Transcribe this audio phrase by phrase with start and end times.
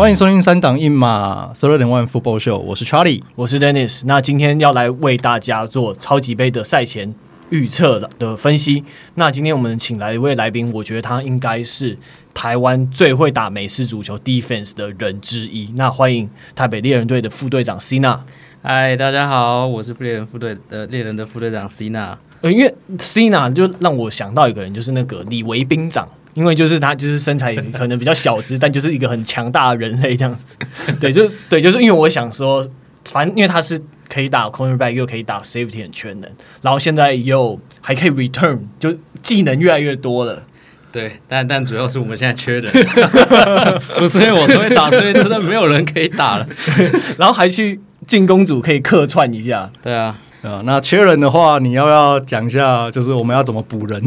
[0.00, 4.00] 欢迎收听三档硬马 Third and One Football Show，我是 Charlie，我是 Dennis。
[4.06, 7.14] 那今天要来为大家做超级杯的赛前
[7.50, 8.82] 预测的分析。
[9.16, 11.98] 那今天我们请来一位来宾，我觉得他应该是
[12.32, 15.70] 台湾最会打美式足球 defense 的人之一。
[15.76, 18.20] 那欢迎台北猎人队的副队长 Cina。
[18.62, 22.16] 嗨，大家好，我是猎人副队的猎人的副队长 Cina。
[22.40, 26.08] 呃，因为 Cina 就让我想到一个人，就是那个李维兵长。
[26.34, 30.44] 因为就是他，就是身材可能比较小只，但就是一个很强大的人类这样子。
[31.00, 32.66] 对，就对，就是因为我想说，
[33.10, 36.30] 反正因为他是可以打 cornerback，又可以打 safety 很全能，
[36.62, 40.42] 然后现在又还可以 return，就技能越来越多了。
[40.92, 42.72] 对，但但主要是我们现在缺人，
[43.96, 46.48] 不是因为我都会打，所以真的没有人可以打了。
[47.16, 49.70] 然后还去进攻组可以客串一下。
[49.80, 54.02] 对啊，啊，那缺人的话，你要不要讲一下，就是我们要怎么补人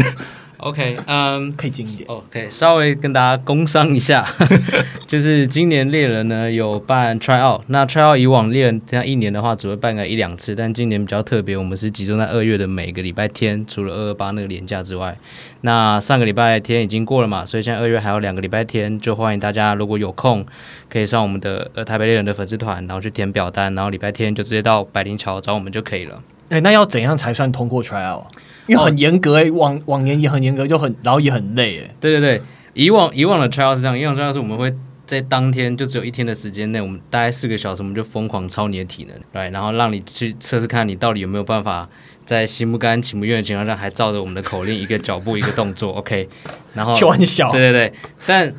[0.63, 2.07] ？OK，嗯、um，可以近一点。
[2.09, 4.25] OK，稍微跟大家工商一下，
[5.07, 15.17] 就是今年猎人呢有办 Try Out，那 Try Out 以往猎人这样一年的话只会办个一两次，但今年比较特别，我们是集中在二月的每个礼拜天，除了二二八那个连假之外，
[15.65, 20.45] 那上个礼拜天已经过了嘛，所以现在二月还有两个礼拜天，就欢迎大家如果有空
[20.89, 26.21] 可以上我们的呃台北猎人的粉丝团，然后去填表单，然后礼拜天就直接到百灵桥找我们就可以了。
[26.49, 28.25] 哎、欸，那要怎样才算通过 trial？
[28.67, 31.95] 因为很严格哎、欸，往往年也很严格，就很然后也很累哎、欸。
[32.01, 32.41] 对对对，
[32.73, 34.73] 以往以往的 trial 是这样，以往 trial 是我们会
[35.05, 41.89] 在当天就只有一天的时间内，我们大概四个小时，我们就疯狂超你的体能，来，然后让你去测试看你到底有没有办法
[42.25, 46.27] 在心不甘情不愿的情况下，还照着我们的口令一个脚步一个动作， OK。
[46.73, 47.51] 然后，开玩笑。
[47.51, 47.93] 对对对，
[48.25, 48.53] 但。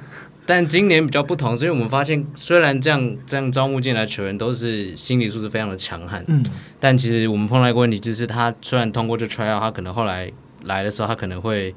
[0.46, 6.44] 但今年比较不同，所以我们发现，虽然这样这样招募进来的球员都是心理素质非常的强悍，嗯，
[6.78, 10.30] 但其实我们碰到一个问题，就是他虽然通过这 tryout，他可能后来
[10.64, 11.74] 来的时候，他可能会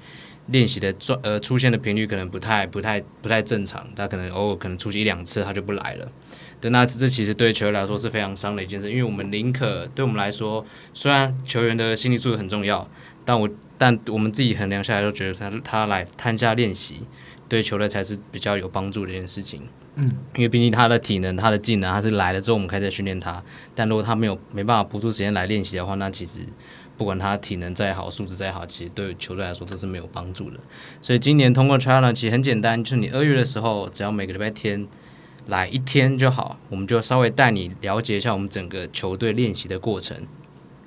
[0.48, 6.12] 练习的状呃出现的频率可能不太不太不太正常，他可能偶尔可能出去一两次他就不来了。
[6.60, 12.88] 对，那这其实对球员来说是非常伤的一件事，因为我们宁可对我们来说，虽然球员的心理素质很重要，
[13.24, 17.08] 但我但我们自己衡量下来都觉得他他来参加练习。
[17.50, 19.62] 对球队才是比较有帮助的一件事情，
[19.96, 23.42] 嗯，因为毕竟他的体能、他的技能，他是来了之后我们开始训练他。
[23.74, 26.40] 但如果他没有没办法补出时间来练习的话，那其实
[26.98, 30.58] 不管他体能再好、素质再好，其实对球队来说都是没有帮助的。
[31.02, 34.86] 所以今年通过 trial 其实很简单，就是你二月的时候，只要每个礼拜天
[35.48, 40.16] 来一天就好，我们就稍微带你了解一下我们整个球队练习的过程。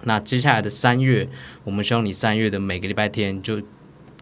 [0.04, 1.28] 那接下来的三月，
[1.64, 3.60] 我们希望你三月的每个礼拜天就。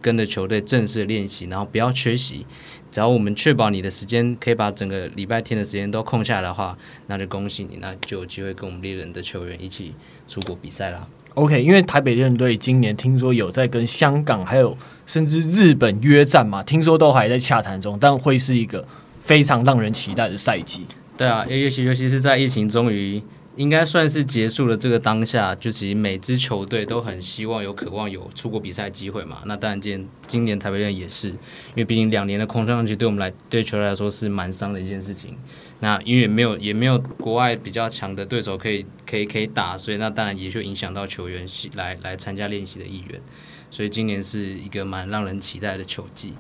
[0.00, 2.47] 跟着球队正式练习，然后不要缺席。
[2.88, 6.78] 只要我们确保你的时间可以把整个礼拜天的时间都空下来的话，
[7.09, 9.93] 那就恭喜你，那就有机会跟我们猎人的球员一起
[10.28, 11.04] 出国比赛啦。
[11.34, 18.87] OK，因为台北猎人队今年听说有在跟香港还有甚至日本约战嘛，听说都还在洽谈中，但会是一个
[19.28, 20.84] 非常让人期待的赛季。
[21.16, 23.22] 对啊，尤其尤其是在疫情终于。
[23.59, 29.39] 应该算是结束了这个当下，就其实每支球队都很希望有渴望有出国比赛机会嘛。
[29.47, 35.37] 那当然，今年今年台北人也是，因为毕竟两年的空窗期对我们来对球队来说是蛮伤的一件事情。
[35.81, 43.21] 那因为没有也没有国外比较强的对手可以可以可以打，所以那当然也就影响到球员来来参加练习的意愿。
[43.72, 46.33] 所以今年是一个蛮让人期待的球季。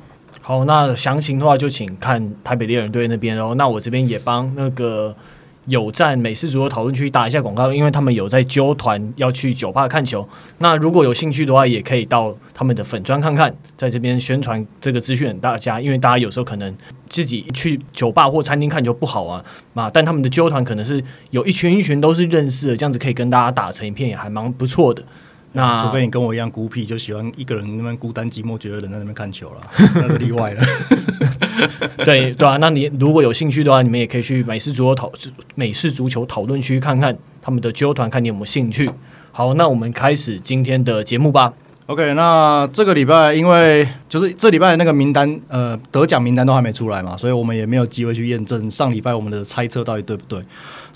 [0.48, 3.54] 好，那详情的话就请看台北猎人队那边哦。
[3.58, 5.14] 那我这边也帮那个。
[5.66, 10.26] 有站美式足球讨论区打一下广告，因为他们有在揪团要去酒吧看球。
[10.60, 15.78] 那如果有兴趣的话，也可以到他们的粉专看看，在这边宣传这个资讯大家。
[15.78, 16.74] 因为大家有时候可能
[17.10, 19.44] 自己去酒吧或餐厅看球不好啊
[19.74, 25.04] 嘛，但他们的揪团可能是有一群一群都是认识的，这样子可以跟大家打成一片，也还蛮不错的。
[25.58, 29.56] 那除非你跟我一样孤僻，就喜欢一个人那边孤单寂寞，觉得人在那边看球了，
[29.96, 30.62] 那是例外了。
[32.04, 35.12] 对对啊，那你如果有兴趣的话，你们也可以去美式足球讨
[35.56, 38.88] 美式足球讨论区看看他们的揪团，看你有没有兴趣。
[39.32, 41.52] 好，那我们开始今天的节目吧。
[41.86, 50.40] OK，那这个礼拜因为就是这礼拜的那个名单，呃，得奖名单都还没出来嘛，所以我们也没有机会去验证上礼拜我们的猜测到底对不对。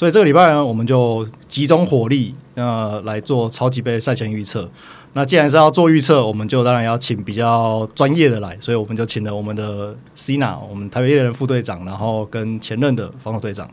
[0.02, 4.69] 所以这个礼拜呢，我们就集中火力，呃，来做超级杯赛前预测。
[5.12, 13.64] 那既然是要做预测，我们就当然要请比较专业的来，所以我们就请了我们的 Cina，我们台北猎人副队长，然后跟前任的防守队长。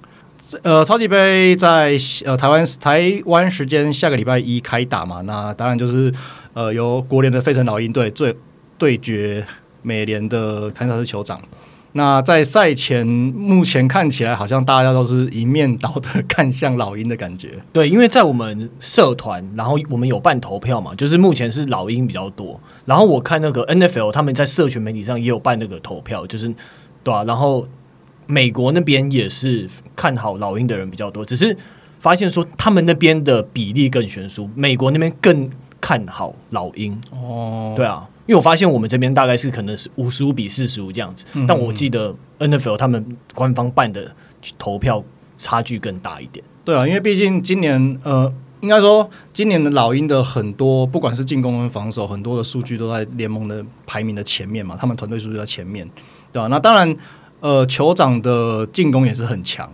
[0.61, 6.13] 呃，超级杯在呃台湾台湾时间下个礼拜一开打嘛，那当然就是。
[6.53, 8.35] 呃，由国联的费城老鹰队对
[8.77, 9.43] 对决
[9.81, 11.41] 美联的堪萨斯酋长。
[11.94, 17.50] 那在赛前，目前看起来好像大家都是一面倒的看向老鹰的感觉。
[17.74, 22.59] 对，因为在我们社团，然后我们有办投票嘛，就是目前是老鹰比较多。
[22.86, 26.53] 然后我看那个 NFL 他们在社群媒体上也有办那个投票，就是
[27.03, 27.68] 对啊，然后
[28.27, 31.57] 美国那边也是看好老鹰的人比较多，只是
[32.00, 35.50] 发现说他们那边的比例更悬殊，美国那边更
[35.81, 36.95] 看好老鹰。
[37.12, 43.03] 哦，对啊，因为我发现我们这边大概是可能是五十五比四十五这样子，嗯、但我记得 NFL 他们
[43.33, 44.11] 官方办的
[44.59, 45.03] 投票
[45.35, 46.45] 差距更大一点。
[46.63, 48.31] 对啊，因为毕竟今年呃。
[48.61, 54.75] 应该说，今年的老鹰的很多，不管是进攻跟防守，很多的数据都在联盟的排名的前面嘛。
[54.77, 55.89] 他们团队数据在前面，
[56.33, 56.47] 对吧？
[56.47, 56.97] 那当然，
[57.39, 59.71] 呃，酋长的进攻也是很强，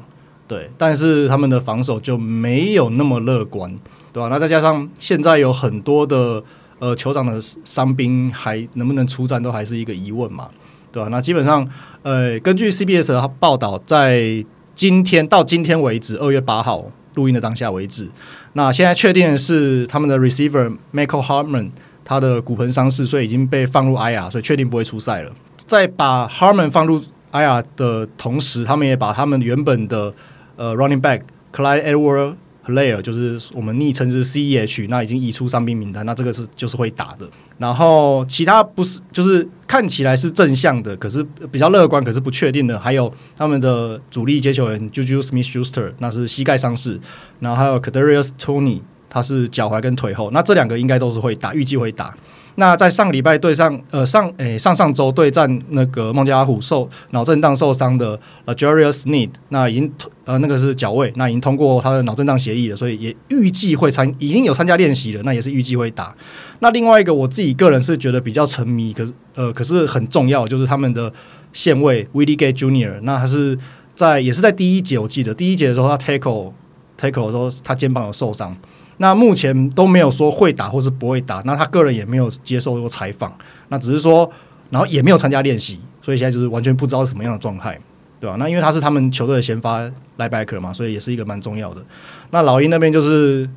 [0.47, 3.75] 对，但是他们的防守就没有那么乐观，
[4.13, 4.29] 对吧？
[4.29, 6.43] 那再加上现在有很多的
[6.79, 10.49] 呃酋长的伤兵还能不能出战，都还是一个疑问嘛，
[10.91, 11.09] 对吧？
[11.09, 11.67] 那基本上，
[12.03, 14.43] 呃，根据 CBS 的报道，在
[14.73, 18.09] 今天到今天为止，二月八号录音的当下为止。
[18.53, 21.69] 那现在确定的是，他们的 receiver Michael Harmon
[22.03, 25.31] 他的骨盆伤势，所以已经被放入 IR，所以确定不会出赛了。
[25.65, 27.01] 在把 Hardman 放入
[27.31, 30.13] IR 的同时，他们也把他们原本的
[30.55, 37.29] 呃 running back Clyde Edward player，就是我们昵称是 CEH，那已经移出伤病名单，那这个是就是会打的。
[37.57, 46.99] 然后其他不是，就是看起来是正向的，可是比较乐观，可是不确定的，还有他们的主力接球员 Juju Smith-Schuster，那是膝盖伤势，
[47.39, 52.15] 然后还有 Kadarius Tony，他是脚踝跟腿后，那这两个应该都是会打，预计会打。
[52.57, 59.91] 那在上个礼拜对上呃上诶、上上周对战那个孟加拉虎受脑震荡受伤的呃 L'Jarius Sneed，那已经
[60.23, 66.15] 呃那个是脚位，那已经通过他的脑震荡协议了，所以也预计会参已经有参加练习了，那也是预计会打。
[66.59, 71.11] 那另外一个我自己个人是觉得比较沉迷，可是呃可是很重要，就是他们的
[71.51, 73.57] 线位 Willie Gay Junior，那他是
[73.93, 76.53] 在也是在第一节我记得第一节的时候他 tackle
[76.97, 78.55] tackle 的时候他肩膀有受伤。
[78.97, 83.35] 那目前都没有说会打或是不会打，那他个人也没有接受过采访，
[83.69, 84.29] 那只是说，
[84.69, 87.79] 然后也没有参加练习，所以现在就是完全不知道是什么样的状态，
[88.19, 88.35] 对吧？
[88.39, 89.81] 那因为他是他们球队的先发
[90.17, 91.83] linebacker 嘛，所以也是一个蛮重要的。
[92.31, 93.49] 那老鹰那边就是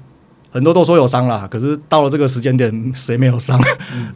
[0.50, 3.60] 很多都说有伤啦，可是到了这个时间点，谁没有伤，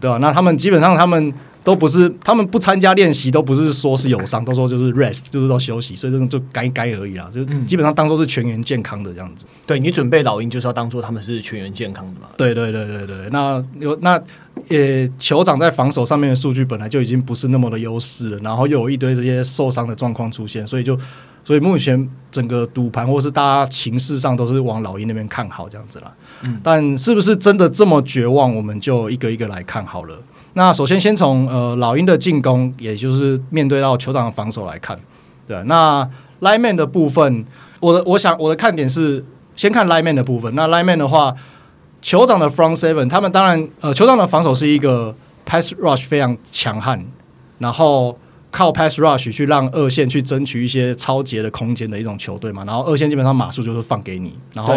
[0.00, 0.18] 对吧？
[0.18, 1.32] 那他们基本上他们。
[1.64, 9.46] 都不是，他们不参加练习，都不是说是有伤，都说就是 rest，就是说休息，所以这种就该该而已啦，就基本上当做是全员健康的这样子。
[9.66, 12.28] 对，你准备老鹰就是要当做他们是全员健康的嘛？
[12.36, 14.12] 对对对对对，那有那
[14.68, 20.98] 呃，酋长在防守上面的数据本来就已经不是那么的优势了，然后又有一堆这些受伤的状况出现，所以就
[21.44, 26.12] 所以目前整个赌盘或是大家情势上都是往老鹰那边看好这样子啦。
[26.42, 28.54] 嗯，但是不是真的这么绝望？
[28.54, 30.18] 我们就一个一个来看好了。
[30.54, 34.98] 那首先先从呃老鹰的进攻，也就是面对到酋长的防守来看，
[35.46, 36.06] 对，那
[36.40, 37.46] lineman 的部分，
[37.80, 39.24] 我的我想我的看点是
[39.56, 40.54] 先看 lineman 的部分。
[40.54, 41.34] 那 lineman 的话，
[42.02, 45.14] 酋长的 front seven，他们当然呃酋长的防守是一个
[45.46, 47.02] pass rush 非常强悍，
[47.58, 48.18] 然后
[48.50, 54.74] 靠 pass rush 去让二线去争取一些抄截的空间的一种球队嘛，然后二线基本上码数就是放给你，然后。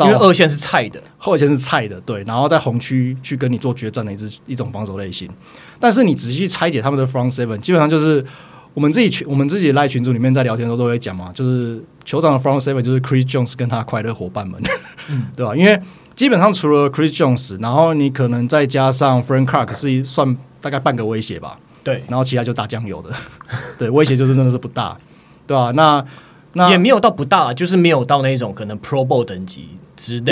[0.00, 5.26] 因为二线是菜的，后线是菜的，对，然后在红区去跟你做决战的一支一种防守类型。
[5.80, 8.24] 但是你仔细拆解他们的 front seven，基本上就是
[8.74, 14.60] 我们自己群我们自己赖群组里面在聊天的时候都会讲嘛，就是酋长的 front seven 就是 Chris Jones 跟他快乐伙伴们，
[15.08, 15.56] 嗯、 对吧？
[15.56, 15.80] 因为
[16.14, 23.10] 基本上除了 Chris Jones，然后你可能再加上 Frank Clark 是算大概半个威胁吧，对，然后其他就打酱油的，
[23.78, 24.96] 对，威胁就是真的是不大，
[25.46, 25.70] 对吧？
[25.72, 26.04] 那
[26.54, 29.68] 那也没有到不大，就是没有到那种可能 Pro Bowl 等级。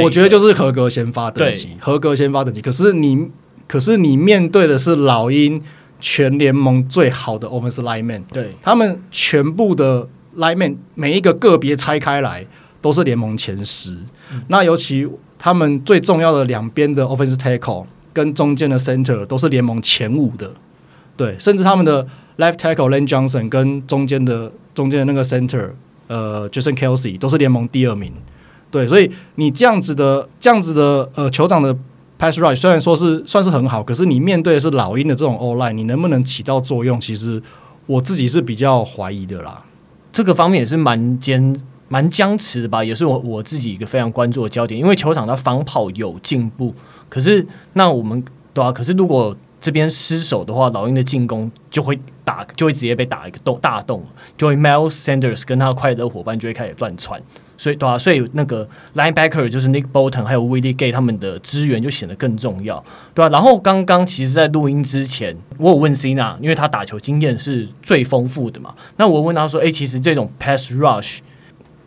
[0.03, 2.61] 我觉得就是合格先发等级，合格先发等级。
[2.61, 3.29] 可是你，
[3.67, 5.61] 可是你面对的是老鹰
[6.01, 10.07] 全联盟最好的 offensive lineman，对，他们全部的
[10.37, 12.47] lineman 每一个个别拆开来
[12.83, 13.93] 都是联盟前十。
[14.33, 20.53] 嗯、那尤其他们最重要的两边的 offensive tackle 跟中间的 center 都是联盟前五的，
[21.17, 22.07] 对，甚至他们的
[22.37, 25.71] left tackle Lane Johnson 跟中间的中间的那个 center
[26.07, 28.13] 呃 Jason Kelsey 都是联盟第二名。
[28.75, 31.73] 对，所以你这样子的、这样子的呃，酋长的
[32.19, 37.01] pass rush 虽然说是算是很好，可是你面对的是老鹰的这种 O-line，你能不能起到作用？
[37.01, 37.41] 其实
[37.87, 39.65] 我自己是比较怀疑的啦。
[40.13, 41.55] 这个方面也是蛮坚、
[41.87, 44.81] 蛮僵持的吧，也是我我自己一个非常关注的焦点。
[44.81, 46.75] 因为酋长的防跑有进步，
[47.09, 54.05] 可是那我们对啊，可是如果这边失守的话，老鹰的进攻就会打，就会直接被打一个洞大洞，
[54.37, 57.19] 就会 Miles Sanders 跟他的快乐伙伴就会开始乱窜。
[57.57, 63.31] 所以对啊，所以那个 linebacker 就是 Nick Bolton 还有 Willie Gay 他们的支援就显得更重要，对啊。
[63.31, 68.75] 然后刚刚其实，在录音之前，我有问 Cina，因为他打球经验是最丰富的嘛。
[68.99, 71.21] 那我问他说：“诶，其实这种 pass rush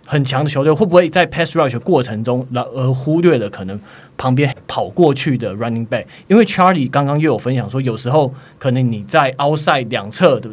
[0.10, 3.78] 很强的球队，会不会在 pass rush 的过程中，而忽略了可能
[4.18, 6.06] 旁边跑过去的 running back？
[6.30, 10.50] 因为 Charlie 刚刚又有分享说，有时候可能你在 outside 两侧的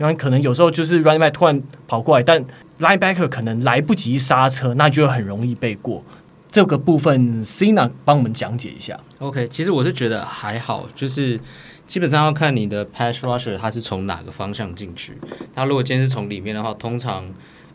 [0.00, 2.44] 因为可能有时候就是 running back 突然跑过来，但
[2.80, 6.02] linebacker 可能来不及刹车，那就很容易被过。
[6.50, 8.98] 这个部分 Cina 帮我们讲解一下。
[9.18, 11.38] OK，其实我是觉得还好，就是
[11.86, 15.18] 基本上要看你的 pass rusher 他是从哪个方向进去。
[15.54, 17.24] 它如果今天是从里面的话，通常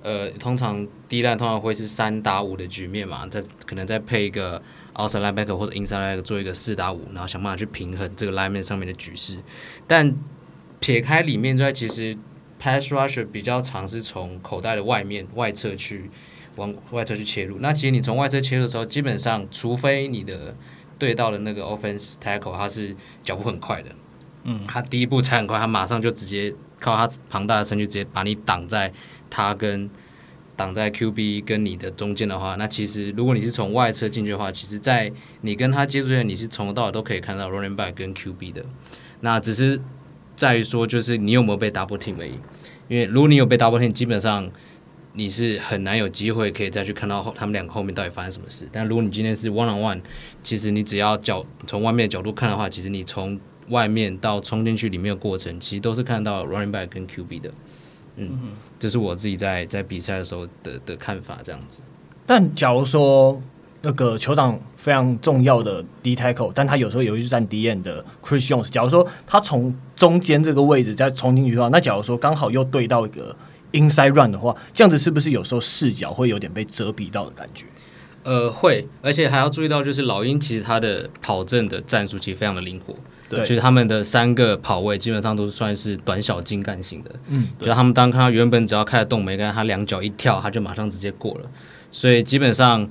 [0.04, 4.62] 呃通常 D-line 通常会是三打五的局面嘛，再可能再配一个
[4.94, 9.38] outside linebacker 或者 inside linebacker 做一个四打五，然后想办法去平衡这个 line 面上面的局势。
[9.88, 10.16] 但
[10.80, 12.16] 撇开里面之外，其实
[12.60, 16.12] pass rusher 比较常是从口袋的外面外侧去。
[16.56, 20.56] 往外侧去切入，那其实你从外侧切入的时候，基本上除非你的
[21.00, 23.90] 对到的那个 offense tackle 他是脚步很快的，
[24.44, 28.94] 嗯，他第一步踩很快，他马上就直接靠他庞大的身躯直接把你挡在
[29.34, 29.90] 他跟
[30.56, 35.12] 挡在 QB 跟你的中间的话，那其实如果你是从外侧进去的话，其实在
[35.42, 38.64] 你跟他接触之前，你是从头到尾都可以看到 running back 跟 QB 的，
[39.22, 39.82] 那只是
[40.36, 42.40] 在于说就是你有没有被 double team 而已，
[42.88, 44.52] 因为如果你有被 double team，基本上。
[45.16, 48.68] 你是很难有机会可以再去看到后他们两个后面到底发生什么事。
[48.72, 50.02] 但如果你今天是 one on one，
[50.42, 57.52] 其实你只要角从外面的角度看的话，其实你从外面到冲进去里面的过程，其实都是看到 running back 跟 QB 的。
[58.16, 58.40] 嗯，嗯
[58.80, 61.82] 这是我自己在在比赛的时候的的看法，这样子。
[62.26, 63.42] 但假如说
[63.82, 73.36] 那个酋长非常重要的 D tackle，但他有时候也会去站 DN 的 Chris Jones，假如说他从中间这个位置再冲进去的话，那假如说刚好又对到一个。
[73.74, 77.66] Inside run 的话，这样子是不是有时候视角会有点被遮蔽到的感觉？
[78.22, 82.94] 呃，会，而且还要注意到，就是老鹰其实他的跑阵的战术其实非常的灵活，
[83.38, 91.50] 对，就是他们的三个跑位基本上都是算是短小精干型的，嗯，就他们当看到原本只要开了动没干他两脚一跳，他就马上直接过了，
[91.92, 92.90] 所以基本上。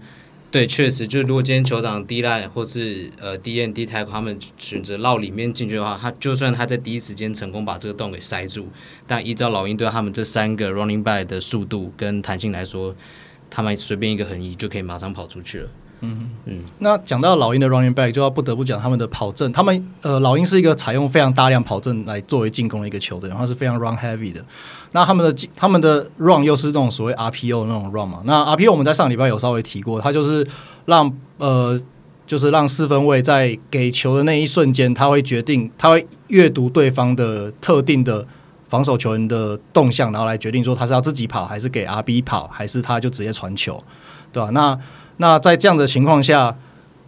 [0.50, 8.68] 对，确实，就是如果今天酋长 D line 或是呃 D N D tackle 他们选择绕里面进去的话，他就算他在第一时间成功把这个洞给塞住，
[9.06, 12.94] 但依照老鹰队他们这三个 running back 的速度跟弹性来说，
[13.48, 15.70] 他们随便一个横移就可以马上跑出去了。
[16.02, 19.50] 嗯嗯，那讲到老鹰的 running back，就要不得不讲他们的跑阵。
[19.52, 24.44] 他们呃，老鹰是一个采用非常大量跑阵来作为进攻的一个球队，然后是非常 run heavy 的。
[24.90, 28.20] 那他们的他们的 run 又是那种所谓 RPO 那种 run 嘛？
[28.24, 30.46] 那 RPO 我们在上礼拜有稍微提过，他就是
[30.86, 31.80] 让呃，
[32.26, 38.26] 就是让四分卫在给球的那一瞬间，他会决定，他会阅读对方的特定的
[38.68, 43.82] 防守球员的动向，然后来决定说他是要自己跑，还是给 RB 跑，还是他就直接传球，
[44.32, 44.50] 对吧？
[44.50, 44.78] 那
[45.18, 46.56] 那在这样的情况下，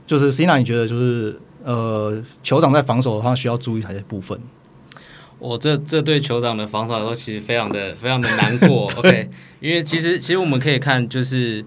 [0.06, 4.38] 就是 Cina，你觉得就是呃，酋长在防守的话需要注意哪些部分？
[5.38, 8.86] 我这这对酋长的防守来说，其实非常的非常的难过。
[8.96, 9.28] OK，
[9.60, 11.64] 因为其实其实我们可以看，就是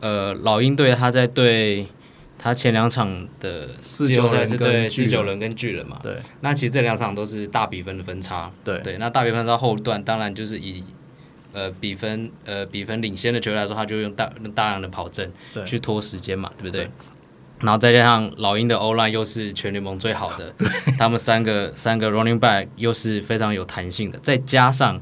[0.00, 1.86] 呃，老鹰队他在对
[2.38, 10.84] 他前两场的四九人是对四九人跟巨人嘛，对，那其实这两场都是大比分的分差，对对，那大比分到后段，当然就是以。
[11.56, 15.32] 呃，比分呃比分领先的球队来说，他就用大大量的跑阵
[15.64, 16.84] 去拖时间嘛，对不对？
[16.84, 16.90] 对，
[17.60, 20.54] 然后再加上老鹰的 O-line 又是全联盟最好的，
[20.98, 25.00] 他们三个三个 running back 又是非常有弹性的，再加上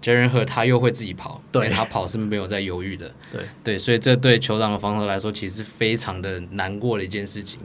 [0.00, 7.58] Jalen Hurts 他又会自己跑，对，他跑是没有在犹豫的，对对，所以这对酋长的防守来说，其实非常的难过的一件事情。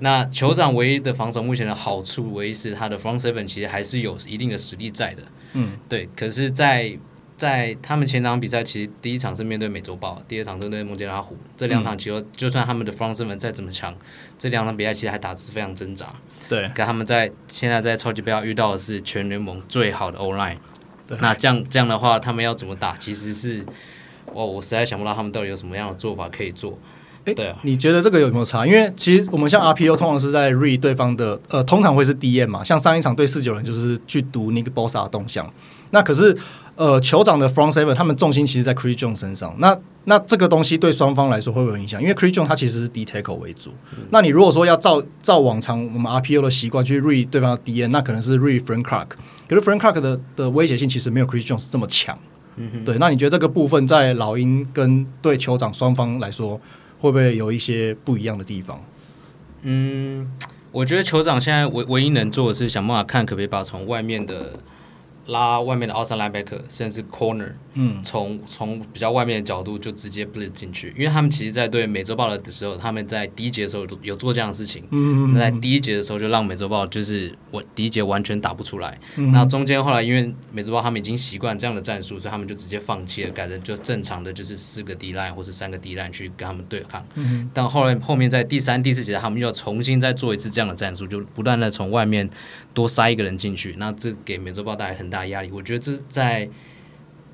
[0.00, 5.22] 那酋长唯一的防守目前的好处，唯一是他的 front seven 其实还是有一定的实力在的，
[5.54, 6.08] 嗯，对。
[6.14, 6.96] 可是，在
[7.40, 11.34] 在他们前两场比赛，其实第一场是面对美洲豹，第二场针对孟加拉虎。
[11.56, 13.94] 这两场其实就算他们的 front seven 再怎么强，
[14.38, 16.06] 这两场比赛其实还打得非常挣扎。
[16.50, 20.58] 对，跟他们在现在在超级杯要遇到的是全联盟最好的 online，。
[21.18, 22.94] 那这样这样的话，他们要怎么打？
[22.98, 23.64] 其实是，
[24.34, 26.78] 哦，我实在想不到他们到底有什么样的做法可以做。
[27.24, 28.66] 诶，对啊，你觉得这个有没有差？
[28.66, 32.62] 因为其实我们像 RPO 通常是在 read 对方的，呃，通常会是 DM 嘛。
[32.62, 35.50] 像上一场对四九人就是去读那个 Bosa 的动向。
[35.92, 36.36] 那可是。
[36.76, 39.54] 呃，酋长的 front seven，他们重心其实，在 Chris Jones 身上。
[39.58, 42.00] 那那这个东西对双方来说会不会有影响？
[42.00, 43.70] 因为 Chris Jones 他其实是 D tackle 为主。
[43.92, 49.08] 嗯、那你如果说要照照往常我们 RPO 的习惯去 read 对方的 DN，那可能是 read Frank Clark。
[49.46, 52.18] 可是 Frank Clark 的的威胁性其实没有 Chris Jones 这么强。
[52.84, 56.58] 对，那你觉得这个部分在老鹰跟对酋长双方来说，
[56.98, 58.82] 会不会有一些不一样的地方？
[59.62, 60.30] 嗯，
[60.72, 64.58] 我觉得酋长现在唯唯一能做的是想办法看可不可以把从外面的。
[65.30, 92.28] 拉外面的 outside linebacker，甚至 corner，嗯，从从比较外面的角度就直接 blitz 进去，因为他们其实，在对美洲豹的时候，他们在第一节的时候有做这样的事情，嗯，在第一节的时候就让美洲豹就是我第一节完全打不出来，嗯，那中间后来因为美洲豹他们已经习惯这样的战术，所以他们就直接放弃了，改成就正常的就是四个 D line 或是三个 D line 去跟他们对抗，嗯，但后来后面在第三、第四节，他们又要重新再做一次这样的战术，就不断的从外面
[92.74, 95.26] 多塞一个人进去，那这给美洲豹带来很大。
[95.26, 95.50] 压力。
[95.52, 96.48] 我觉得这是在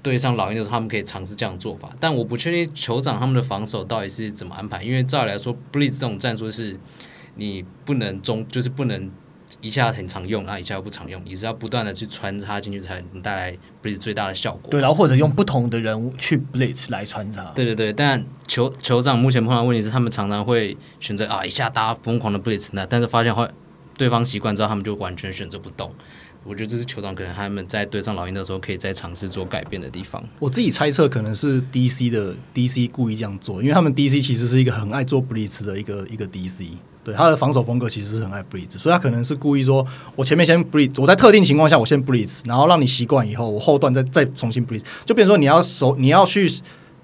[0.02, 1.90] 对上老鹰的时候，他们可以尝试这样做法。
[2.00, 6.78] 但我不确定酋长他们的防守到底是怎么安排，因为照理来说，Blitz 这种战术是
[7.36, 9.10] 你不能中，就是不能。
[9.60, 14.70] 一下很常用，那一下又不常用，你是要不断的去穿插进去，才能带来 blitz 最大的效果。
[14.70, 17.44] 对，然后或者用不同的人物去 blitz 来穿插。
[17.54, 23.48] 对对对，但酋酋长目前碰到问题是，他们常常会选择啊一下大家疯狂的 blitz，那但是发现会
[23.96, 25.92] 对方习惯之后，他们就完全选择不动。
[26.44, 30.22] 我觉得这是酋长可能他们在对上老鹰的时候，可以再尝试做改变的地方。
[30.38, 36.68] 我自己猜测，可能是 DC 的 DC 故意这样做，因为他们 DC 其实是一个很爱做 blitz 的一个一个 DC。
[37.02, 39.86] 对他的防守风格其实是很爱 blitz，所以他可能是故意说，
[40.16, 46.48] 我前面先 blitz，我在特定情况下我先 blitz，然后让你习惯以后，我后段再再重新 blitz，就变成说你要守，你要去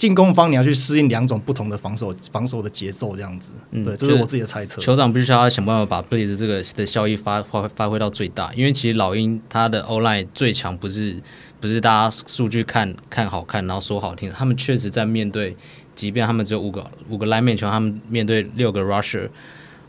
[0.03, 3.53] 进攻方，你要去适应两种不同的防守防守的节奏这样子。
[3.71, 4.83] 嗯，对，这是我自己的猜测。
[4.83, 11.23] 酋长必须要想办法把 Blaze 这个的效益发发发挥到最大，因为其实老鹰他的 O-line 最强不是
[11.61, 15.57] 不是大家数据看看好看，然后说好听，他们确实在面对，
[15.95, 19.29] 即便他们只有五个五个 lineman 球，他们面对六个 rusher。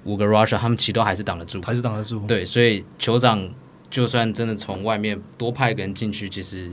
[0.05, 2.19] 五个 rusher，他们其实都还是挡得住，还是挡得住。
[2.27, 3.49] 对，所以酋长
[3.89, 6.69] 就算真的从外面多派一个人进去，其实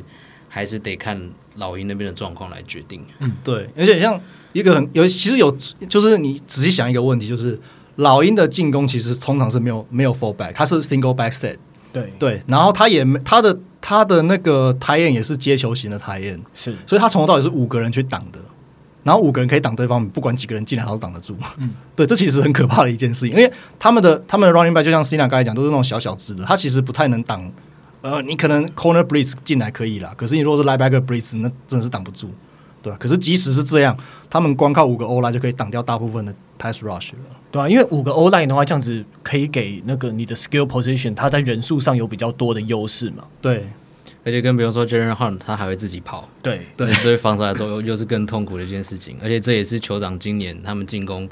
[0.48, 1.30] 还是得看
[1.60, 3.00] 老鹰那边的状况来决定。
[3.20, 3.70] 嗯，对。
[3.76, 4.20] 而且像
[4.52, 5.56] 一个很有，其实有，
[5.88, 7.56] 就是你仔细想一个问题，就是
[7.96, 11.56] 老鹰的进攻其实通常是没有没有 fullback，他是 single back set。
[11.92, 18.40] 对对，然后他也没他的他的那个 tight end 也是接球型的 tight end，是，所以他从头到尾是五个人去挡的。
[19.02, 21.34] 然后五个人可以挡对方，不管几个人进来，他都挡得住。
[21.56, 27.50] 嗯， 对，这其实很可怕的一件事情，因为他们的他们的 running back 就像 Cina 刚才讲，都是那种小小只的，他其实不太能挡。
[28.02, 32.28] 呃，你可能 corner blitz 进来可以啦，可是你如果是 linebacker blitz，那真的是挡不住，
[32.82, 32.96] 对吧？
[32.98, 33.96] 可是即使是这样，
[34.28, 37.18] 他们光靠五个 O line 就可以挡掉大部分的 pass rush 了，
[37.52, 43.24] 对啊，因为五个 O line 的话，这样子可以给那个你的 skill position，他在人数上有比较多的优势嘛？
[43.42, 43.66] 对。
[44.22, 49.16] 而且跟比如说 Jaren Hunt 他还会自己跑，对对，对防守来说 又又是更痛苦的一件事情。
[49.22, 51.26] 而且这也是酋长今年他们进攻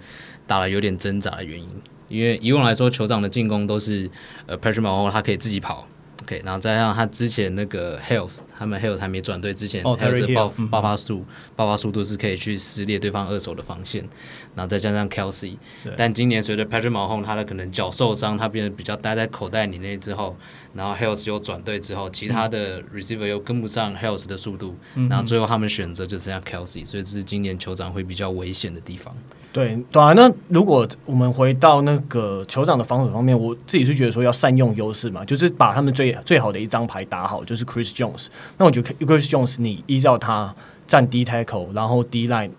[0.46, 1.68] 打得有点挣扎的原因，
[2.08, 4.10] 因为以往来说酋长的进攻都是
[4.46, 5.86] 呃 Patrick Mahomes 他可以自己跑。
[6.28, 11.24] OK，然后再加上他之前那个 Hales，他们 Hales 还没转队之前的爆爆发速
[11.56, 14.06] 爆发速度是可以去撕裂对方二手的防线，
[14.54, 15.56] 然后再加上 Kelsey，
[15.96, 20.36] 但今年随着 Patrick Mahomes 他的可能脚受伤，他变得比较待在口袋里面之后，
[20.74, 24.76] 然后 Hales 又转队之后，其他的 Receiver 又跟不上 Hales 的速度，
[25.08, 29.16] 然后最后他们选择就剩下 Kelsey，所以这是今年酋长会比较危险的地方。
[29.58, 38.28] 对对啊，那如果我们回到那个酋长的防守方面，我自己是觉得说要善用优势嘛，就是把他们最最好的一张牌打好，就是 Chris Jones。
[38.56, 40.54] 那我觉得 Chris Jones，你依照他
[40.86, 42.52] 站 D tackle，然后 D line，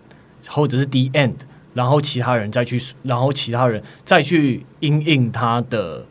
[0.46, 1.36] 或者是 D end，
[1.72, 6.04] 然后其他人再去，然后其他人再去因应他的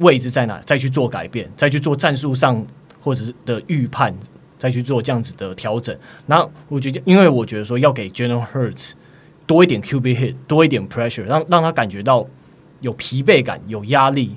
[0.00, 2.62] 位置在哪，再去做改变，再去做战术上
[3.00, 4.14] 或者是的预判，
[4.58, 5.96] 再去做这样子的调整。
[6.26, 8.92] 那我觉得，因为我觉得说要给 General Hurts。
[9.50, 12.24] 多一点 QB hit，多一点 pressure，让让他感觉到
[12.82, 14.36] 有疲惫感、有压力，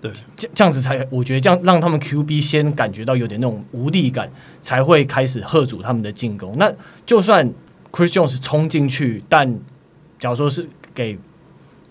[0.00, 4.30] 对，这这样子才，我觉得这样让他们 QB 先感觉到有点那种无力感，
[4.62, 6.54] 才会开始喝阻他们的进攻。
[6.56, 6.72] 那
[7.04, 7.52] 就算
[7.90, 9.58] Chris Jones 冲进去，但
[10.20, 11.18] 假如说是给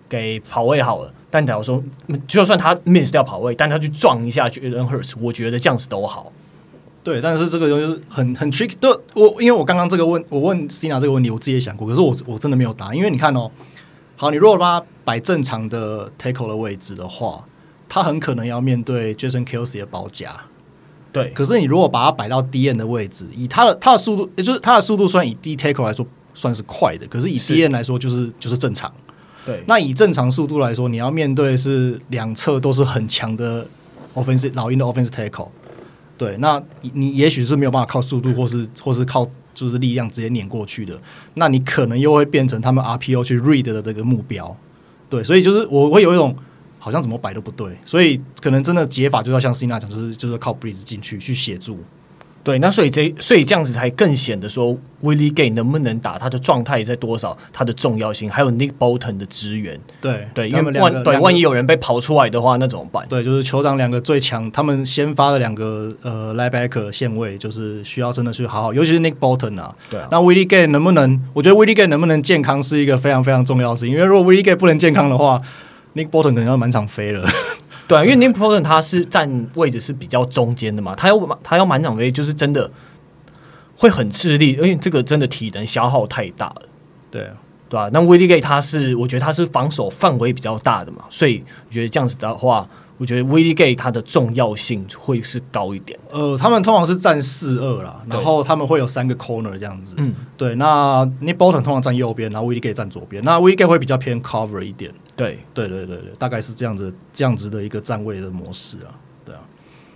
[0.08, 1.84] 给跑位好了，但假如说
[2.30, 6.32] 就算他 miss 掉跑位，但他去撞一下 Jalen Hurts，我觉得这样子都好。
[7.04, 8.76] 对，但是这个就是很很 tricky。
[8.80, 13.52] 对，我因为我刚刚这个问，我问 Cina 这个问题，我自己也想过，可是我我真的没有答，因为你看哦，
[14.16, 17.44] 好，你如果把它摆正常的 tackle 的位置的话，
[17.90, 20.36] 他很可能要面对 Jason Kelsey 的包夹。
[21.12, 28.92] 对，可是你如果把它摆到 DN 的位置，以他的他的速度，也就是他的速度，虽然以 D tackle 来说算是快的，可是以 DN 来说就是是就是正常。
[29.46, 33.68] 对，那以正常速度来说，你要面对是两侧都是很强的
[34.16, 35.50] offensive 老鹰的 offensive tackle。
[36.18, 36.62] 对，那
[36.94, 41.00] 你也许是没有办法靠速度，或是或是靠就是力量直接碾过去的，
[41.34, 44.56] 那你可能又会变成他们 RPO 去 read 的那个目标。
[45.10, 46.36] 对，所以就是我会有一种
[46.80, 51.80] 好像怎么摆都不对，所以可能真的解法就要像 Cina 讲，就是就是靠 Breeze 进去去协助。
[52.44, 59.80] 对，那所以这所以这样子才更显得说 Willie Gay 能不能打，他的状态在多少，他的重要性，还有 Nick Bolton 的支援。
[60.02, 63.08] 对对，因为万对万一有人被跑出来的话，那怎么办？
[63.08, 69.74] 对，就是酋长两个最强，他们先发的两个呃 linebacker 线位，就是需要真的去好好，尤其是 Nick Bolton 啊。
[69.90, 70.10] 对啊。
[70.12, 71.18] 那 Willie Gay 能不能？
[71.34, 75.42] 我觉得 Willie Gay 能不能健康是一个非常非常重要的事情，因为如果 Willie Gay 不能健康的话
[75.96, 77.26] ，Nick Bolton 可能要满场飞了。
[77.88, 82.70] 对啊，因为 Nick Bolton 他是站位置是比较中间的嘛，他要他要满场飞，就是真的。
[83.76, 86.62] 会很吃力，因为这个真的体能消耗太大了。
[87.12, 87.34] 对啊，
[87.68, 87.90] 对吧、啊？
[87.92, 96.00] 那 Gay 他是，我觉得他是防守范围比较大的嘛，所以我觉得这样子的话，我觉得 Willie Gay 它的重要性会是高一点。
[96.12, 99.96] 呃，他们通常是站四二啦，然后他们会有三个 corner 这样子。
[99.98, 100.56] 嗯，对。
[100.56, 103.24] 那 Nick Bolton 通常站右边，然后 Willie Gay 站左边。
[103.24, 104.92] 那 Willie Gay 会比较偏 cover 一点。
[105.16, 108.94] 对，对，对，对，对，大概是这样子，这样子的一个站位的模式啊。
[109.26, 109.42] 对啊。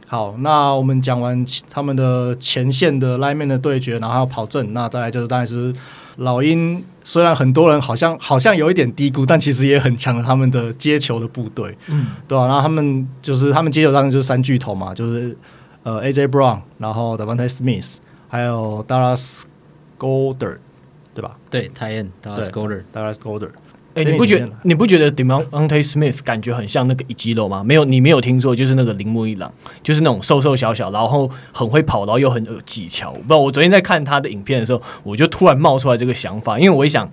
[0.07, 5.73] 好，那我们讲完他们的前线的 lineman 的对决，然后还有跑阵，那再来就是当然是。
[6.17, 10.21] 老鹰虽然很多人好像好像有一点低估，但其实也很强。
[10.21, 15.37] 他们的接球的部队，嗯，对啊，然后他们就是他们接球当然就是三巨头嘛，就是
[15.83, 19.43] 呃 AJ Brown，然后 Davante Smith，还有 Dallas
[19.99, 20.57] Goedert，
[21.13, 21.37] 对吧？
[21.49, 23.51] 对，Tight end Dallas Goedert，Dallas Goedert。
[23.97, 27.63] 哎、欸，你不觉得你不觉得 Demonte Smith 感觉很像那个一肌肉吗？
[27.63, 33.11] 没有，你没有听错，就是那个铃木一朗，就是那种瘦瘦小小，然后很会跑，然后又很有技巧。
[33.27, 37.09] 不我昨天在看他的影片的时候，我就突然冒出来这个想法，因为我一想，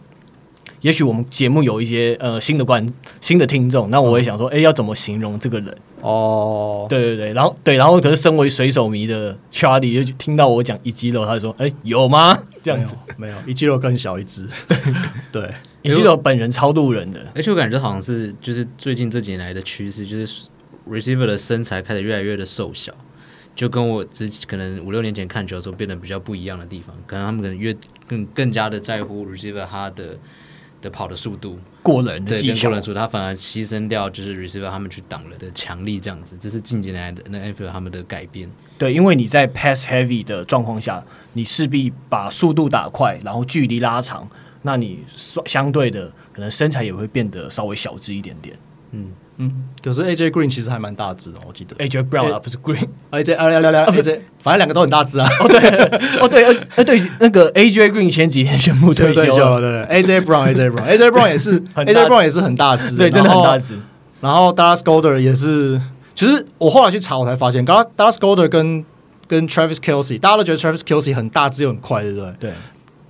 [0.83, 2.87] 也许我们节目有一些呃新的观
[3.23, 5.75] 新的听众，那我也想说，哎、欸，要怎么形容这个人？
[6.03, 12.39] 哦，对对对，然后对，然后可是身为水手迷的 Charlie 就听到我讲一肌肉，他就说，哎、欸，有吗？
[12.63, 14.47] 这样子没有，一肌肉更小一只，
[15.33, 15.49] 对。
[15.85, 20.49] 你记得本人超度人的，而且我感觉好像是就是最近这几年来的趋势，就是
[20.89, 22.91] receiver 的身材开始越来越的瘦小，
[23.55, 30.19] 就跟我之前可能五六年前看球的时候变得比较不一样的地方，可能他们可能越更更加的在乎 receiver 他的
[30.81, 38.51] 的跑的速度，过人的技巧，过人速度，他反而牺牲掉就是 receiver 他们去挡人的强力这样子，这是近几年来的那 NFL 他们的改变。
[38.79, 44.27] 对，因为你在 pass heavy 的状况下，你势必把速度打快，然后距离拉长。
[44.67, 45.05] 那你
[45.45, 48.57] 相对的可能身材也会变得稍微小只一点点，
[48.93, 49.65] 嗯嗯。
[49.83, 55.29] 可是 AJ Green 其实还蛮大只的，我记得 AJ Brown 啊，不是 Green，AJ 啊，聊聊聊 AJ，反正两个都很大只啊。
[55.39, 55.59] 哦对，
[56.21, 60.19] 哦对，呃对，那个 AJ Green 前几天宣布退休了，对对。
[60.19, 63.79] AJ Brown，AJ Brown，AJ Brown 也是， AJ Brown 也是很大只，对，真的很大只。
[64.23, 65.79] 然后 Dallas Goedert 也是，
[66.15, 68.83] 其实我后来去查，我才发现，Dallas Goedert 跟
[69.27, 72.33] 跟 Travis Kelsey，大家都觉得 Travis Kelsey 很大只又很快，对不对？
[72.41, 72.53] 对。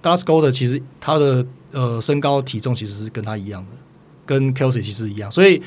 [0.04, 3.70] Dallas Goedert 其实他的呃身高体重其实是跟他一样的，
[4.26, 5.62] 跟 Kelsey 其实一样，所以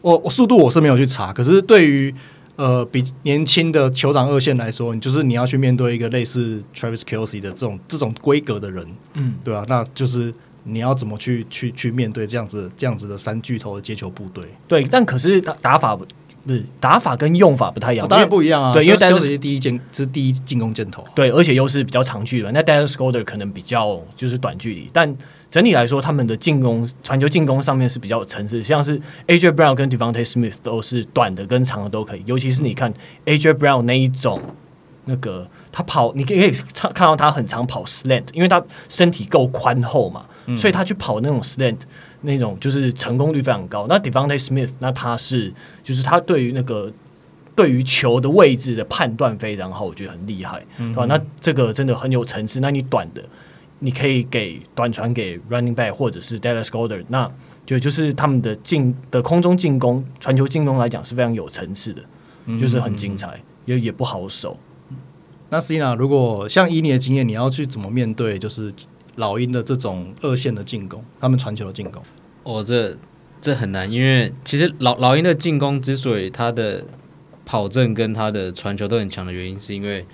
[0.00, 2.14] 我我速度我是没有去查，可是对于
[2.56, 14.46] 呃比年轻的酋长二线来说，你就是你要去面对一个类似 Travis Kelsey 的这种这种规格的人，嗯，对啊，那就是你要怎么去去去面对这样子这样子的三巨头的接球部队？
[14.66, 15.98] 对，但可是打打法。
[16.46, 18.72] 不是打法跟用法不太一样，当然不一样啊。
[18.72, 21.02] 对，因为 Dallas 是第一箭，是第一进攻箭头。
[21.14, 22.50] 对，而且又是比较长距离。
[22.52, 25.16] 那 Dallas Goedert 可能比较就是短距离，但
[25.50, 28.62] 整体来说，他们的进攻传球进攻上面是比较有层次。
[28.62, 32.22] 像是 AJ Brown 跟 Devonte Smith 都是短的跟长的都可以。
[32.26, 32.92] 尤其是你看
[33.24, 34.40] AJ Brown 那一种，
[35.06, 36.50] 那个他跑，你可以可以
[36.92, 41.78] 看到他很常跑 slant，因为他身体够宽厚嘛，嗯、所以他去跑那种 slant。
[42.24, 43.86] 那种就是成功率非常高。
[43.88, 46.92] 那 Devonte Smith，那他是就是他对于那个
[47.54, 51.06] 对于球的位置的判断非常好，我觉得很厉害，嗯、对吧？
[51.06, 52.58] 那这个真的很有层次。
[52.60, 53.22] 那你短的，
[53.78, 57.30] 你可以给短传给 Running Back 或者是 Dallas Goedert，那
[57.64, 62.02] 就就是他们的进的空中进攻、传球进攻来讲是非常有层次的，
[62.60, 64.58] 就是很精彩，也也不好守。
[65.50, 68.38] 那 Cina，如果像以你的经验，你要去怎么面对？
[68.38, 68.72] 就是。
[69.16, 72.02] 老鹰的这种二线的进攻，他们传球的进攻，
[72.42, 72.96] 哦，这
[73.40, 76.84] 这很难，因为其实老老鹰的进攻之所以他的
[77.44, 80.06] 跑阵跟他的传球都很强的原因，是因为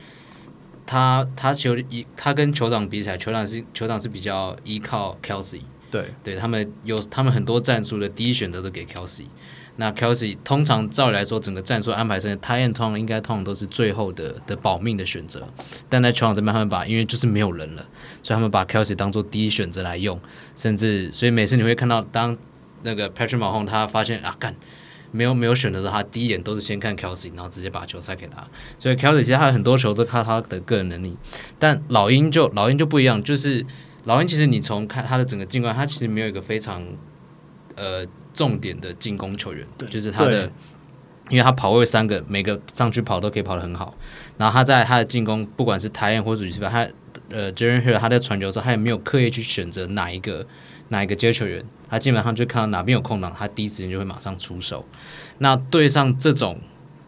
[0.84, 5.60] 他他球一他跟酋长比起来，酋长是酋长是比较依靠 Kelsey，
[5.90, 6.06] 对。
[6.22, 9.24] 对，他们有他们很多战术的第一选择都给 Kelce。
[9.80, 15.48] 那 Kelsey 通常照理来说，整个战术安排上，Tight end 通常应该通常都是最后的的保命的选择。
[15.88, 17.86] 但在球场这边，他们把因为就是没有人了，
[18.22, 20.20] 所以他们把 Kelsey 当做第一选择来用。
[20.54, 22.36] 甚至所以每次你会看到，当
[22.82, 24.54] 那个 Patrick Mahomes 他发现啊干
[25.12, 28.46] 没有没有选择的时候，他第一眼都是先看 Kelsey，然后直接把球塞给他。
[28.78, 31.16] 所以 Kelsey 其实他有很多球都靠他的个人能力。
[31.58, 33.64] 但老鹰就老鹰就不一样，就是
[34.04, 36.86] 老鹰其实你从看他的整个进攻，他其实没有一个非常
[37.76, 38.04] 呃。
[38.32, 40.50] 重点的进攻球员，就是他的，
[41.28, 43.94] 因为他跑位三个，每个上去跑都可以跑得很好。
[44.38, 46.88] 然后他在他的进攻，不管是台燕或者是他
[47.30, 50.46] 呃，Jaren Hurts 他在传球的时候，他也没有刻意去选择哪一个
[50.88, 54.84] 哪一个接球员，他基本上就看到哪边有空档，他第一时间就会马上出手。
[55.38, 56.58] 那对上这种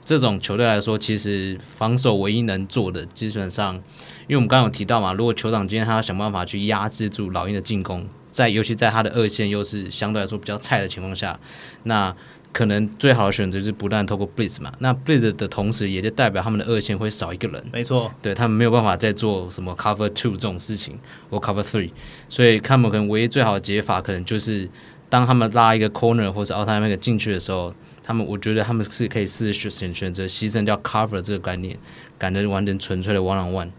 [0.05, 8.07] 这种球队来说，其实防守唯一能做的，基本上，因为我们刚刚有提到嘛，如果酋长今天他要想办法去压制住老鹰的进攻。
[8.33, 11.39] 在尤其在他的二线又是相对来说比较菜的情况下，
[11.85, 12.13] 那
[12.53, 14.73] 可能最好的选择就是不断透过 blitz 嘛。
[14.81, 17.65] 那 blitz 的同时，也就代表他们的二线会少一个人。
[17.73, 20.99] 没错，对他们没有办法再做什么 cover two 这种事情
[21.31, 21.91] 或 cover three，
[22.29, 24.69] 所以他们可能唯一最好的解法，可能就是
[25.09, 31.79] 当他们拉一个 corner 或者 outside linebacker 进去的时候，他们我觉得他们是可以试试选选择牺牲掉 cover 这个概念，
[32.19, 33.71] 改成完全纯粹的 one on one，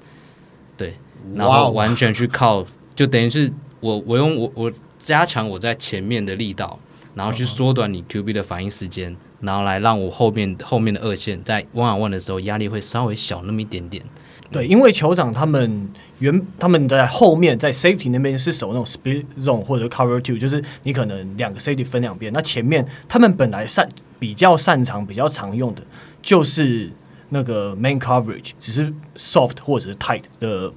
[0.78, 0.94] 对，
[1.36, 3.52] 然后完全去靠，就等于是
[3.84, 6.80] 我我用我我加强我在前面的力道，
[7.16, 14.02] 然后去缩短你 QB 的反应时间，然后来让我后面后面的二线在 one on one 的时候压力会稍微小那么一点点。
[14.50, 22.32] 对，因为酋长他们原他们在后面在 safety 那边是守那种 split zone 或者 cover two，就是你可能两个 safety 分两边。
[22.32, 25.82] 那前面他们本来擅比较擅长、比较常用的
[26.22, 26.90] 就是
[27.30, 30.72] 那个 main coverage，只是 soft 或者是 tight 的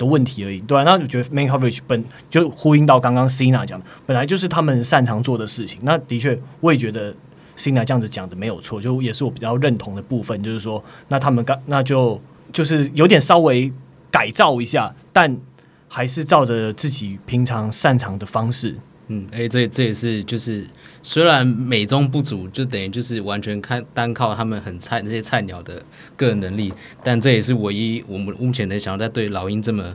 [0.00, 0.58] 的问题而已。
[0.62, 5.78] 对啊，那我觉得 main coverage 本就呼应到刚刚 Sina 讲的，本来就是他们擅长做的事情。
[5.82, 7.14] 那的确，我也觉得
[7.56, 12.20] Sina 这样子讲的没有错，就也是我比较认同的部分，就是说，那他们刚那就。
[12.52, 13.72] 就是有点稍微
[14.10, 15.38] 改造一下，但
[15.86, 18.74] 还是照着自己平常擅长的方式。
[19.12, 20.64] 嗯，哎、欸，这这也是就是
[21.02, 25.82] 虽然美中不足，就等于就是完全看单靠他们很菜那些菜鸟的
[26.16, 29.94] 个人能力，但这也是唯一我们目前能想要在对老鹰这么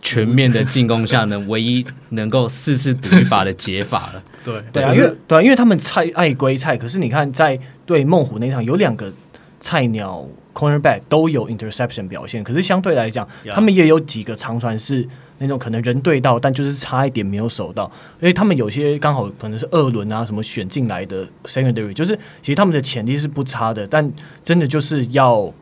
[0.00, 4.22] 全面的进攻下呢，唯一能够试试赌一把的解法了。
[4.44, 9.12] 对对啊，因为对啊，因为他们菜爱归菜，可是你看在对猛虎那场有两个
[9.58, 10.26] 菜鸟。
[10.52, 13.54] Cornerback 都有 interception 表现，可是相对来讲，Yeah.
[13.54, 15.08] 他们也有几个长传是
[15.42, 17.90] 那种可能人对到，但就是差一点没有守到。
[18.20, 24.12] 因为他们有些刚好可能是二轮啊什么选进来的 secondary，就是其实他们的潜力是不差的，但
[24.44, 25.52] 真的就是要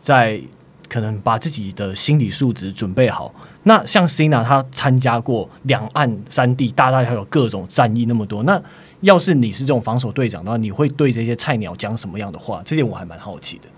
[0.00, 0.40] 在
[0.88, 3.32] 可能把自己的心理素质准备好。
[3.62, 8.60] 那像 Cina 他参加过两岸三地，大大小小各种战役那么多，那
[9.02, 12.60] 要是你是这种防守队长的话，你会对这些菜鸟讲什么样的话？
[12.64, 13.68] 这点我还蛮好奇的。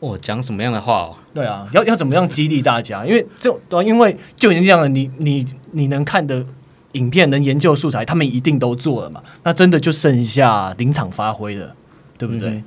[0.00, 1.16] 我讲、哦、什么样的话哦？
[1.32, 3.04] 对啊，要要怎么样激励大家？
[3.06, 6.44] 因为就对、啊，因为就已经这样了，你你你能看的
[6.92, 9.22] 影片、能研究素材，他们一定都做了嘛？
[9.44, 11.76] 那真的就剩下临场发挥了，
[12.18, 12.48] 对不对？
[12.50, 12.64] 嗯、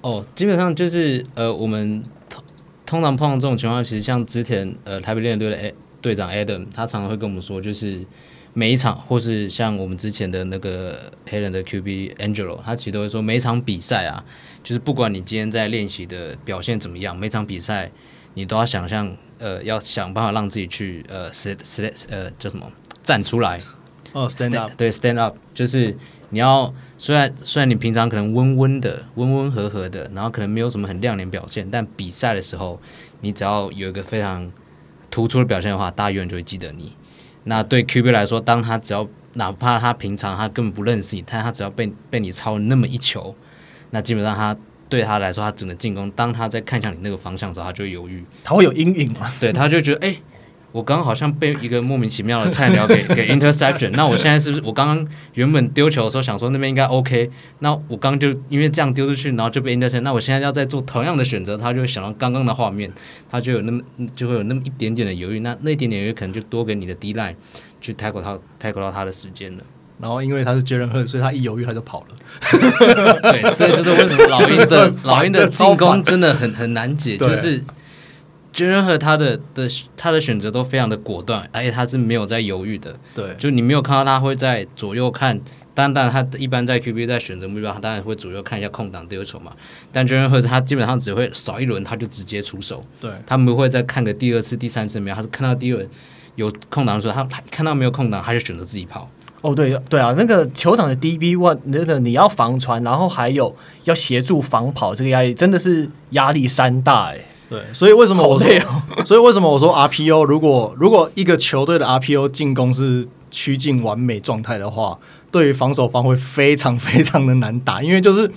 [0.00, 2.42] 哦，基本上就是呃，我们通
[2.86, 8.04] 通常碰到这种情况，其实像之前呃台北猎人队的诶队长 Adam，他常常会跟我们说，就是
[8.54, 14.24] 每一场，或是像我们之前的那个黑人的 QB Angelo，他其实都会说，每一场比赛啊。
[14.62, 17.90] 就是不管你今天在练习的表现怎么样，每场比赛
[18.32, 22.70] 你都要想象，呃，要想办法让自己去呃，stand stand 呃叫什么
[23.02, 23.58] 站出来
[24.12, 25.94] 哦，stand up，对，stand up，就是
[26.30, 32.80] 你要虽然虽然你平常可能温温的温温和和的，然后可能没有什么很亮眼表现，但比赛的时候
[33.20, 34.50] 你只要有一个非常
[35.10, 36.96] 突出的表现的话，大家永远就会记得你。
[37.44, 43.34] 那对 QB 来说，当他只要哪怕他平常他根本不认识你，但他只要被被你超那么一球。
[43.90, 44.56] 那基本上，他
[44.88, 49.30] 对他来说，他整个进攻，当他在看向你那个方向的时候，他就会犹豫，他会有阴影吗？
[49.40, 50.22] 对，他就觉得，哎、欸，
[50.74, 53.90] 我刚刚好像被一个莫名其妙的菜鸟给 给 interception。
[53.90, 57.30] 那我现在是不是我刚刚原本丢球的时候想说那边应该 OK？
[57.60, 60.00] 那我刚刚就因为这样丢出去，然后就被 interception。
[60.00, 62.92] 那我现在要再做同样的选择，他就会想到刚刚的画面，
[63.30, 63.80] 他就有那么
[64.16, 65.38] 就会有那么一点点的犹豫。
[65.38, 67.36] 那那一点点犹豫可能就多给你的 D line
[67.80, 69.62] 去 tackle 他 tackle 到他的时间了。
[70.00, 72.06] 然后因为他是杰伦赫，所以他一犹豫他就跑了。
[73.30, 77.62] 对，所以就是为什么老鹰的 老鹰的进攻真的很很难解，就是
[78.54, 82.94] 杰伦和他的的他的选择都非常的果断，而且他是没有在犹豫的。
[83.12, 85.38] 对，就你没有看到他会在左右看，
[85.74, 89.52] 当然他一般在 QB 在选择目标，他当然会左右看一下空档丢球嘛。
[89.90, 92.84] 但杰伦和他基本上只会扫一轮，他就直接出手。
[93.00, 95.84] 对，他不会再看个第二次、第三次没有，他是看到第一轮
[96.36, 99.10] 有空档的时候，他看到没有空档，他就选择自己跑。
[99.40, 107.18] 哦，对对啊，那个球场的 DB one，那个你要防传，然后还有要协助防跑，这个压力真的是压力山大哎。
[107.48, 114.98] 对，所以为什么我说，哦、 所以为什么我说 RPO 如果如果一个球队的 RPO 进攻是趋近完美状态的话，
[115.30, 118.30] 对于防守方会非常非常的难打，因为就是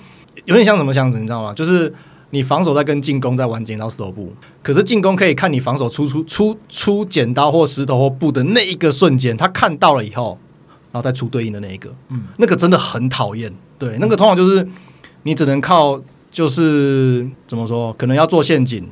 [0.44, 1.52] 有点像什么样子，你知道吗？
[1.54, 1.92] 就是
[2.30, 10.38] 你防守在跟进攻在玩剪刀石头布，可是进攻可以看你防守出出出出剪刀或石头或布的那一个瞬间，他看到了以后。
[10.90, 13.52] 然后再出对应的那一个，嗯，那个真的很讨厌。
[13.78, 14.66] 对，那个通常就是
[15.24, 18.88] 你只能靠，就是怎么说，可能要做陷阱，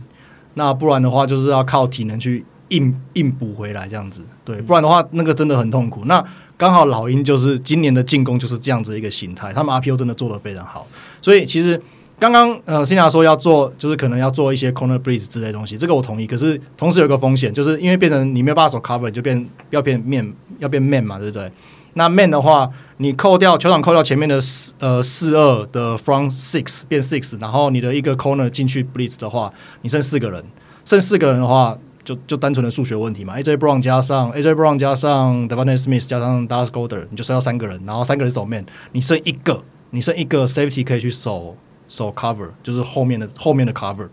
[0.54, 4.22] 那不然的话就是要靠体能去硬硬补回来这样子。
[4.44, 6.04] 对，不然的话那个真的很痛苦。
[6.06, 6.24] 那
[6.56, 10.86] 刚好老鹰就是今年的进攻就是这样子一个形态，他们 RPO 真的做得非常好。
[11.20, 11.80] 所以其实
[12.18, 16.26] 刚刚呃，Sina 说要做，就是可能要做一些 corner breeze 之类的东西，这个我同意。
[16.26, 21.50] 可是同时有个风险，就是因为变成你没有办法守 cover，就变要变面要变 man 嘛，对不对？
[21.98, 30.44] 那 man 的话，你扣掉球场扣掉前面的四呃四二的 front six 变 six，然后你的一个 corner 进去 blitz 的话，你剩四个人，
[30.84, 33.36] 剩四个人的话，就就单纯的数学问题嘛。
[33.38, 37.08] AJ Brown 加上 AJ Brown 加上 Devonta Smith 加上 Dallas g o l d e r
[37.10, 41.56] 你就剩下三个人，然后三个人守 man，你剩一个，你剩一个 safety 可以去守
[41.88, 44.08] 守 cover，就是后面的后面的 cover。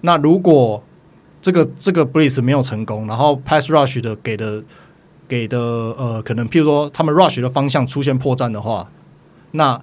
[0.00, 0.82] 那如果
[1.42, 4.62] 这个这个 blitz 没有成功，然后 pass rush 的给的
[5.28, 8.90] 给的呃，可能譬如说他们 rush 的方向出现破绽的话，
[9.52, 9.80] 那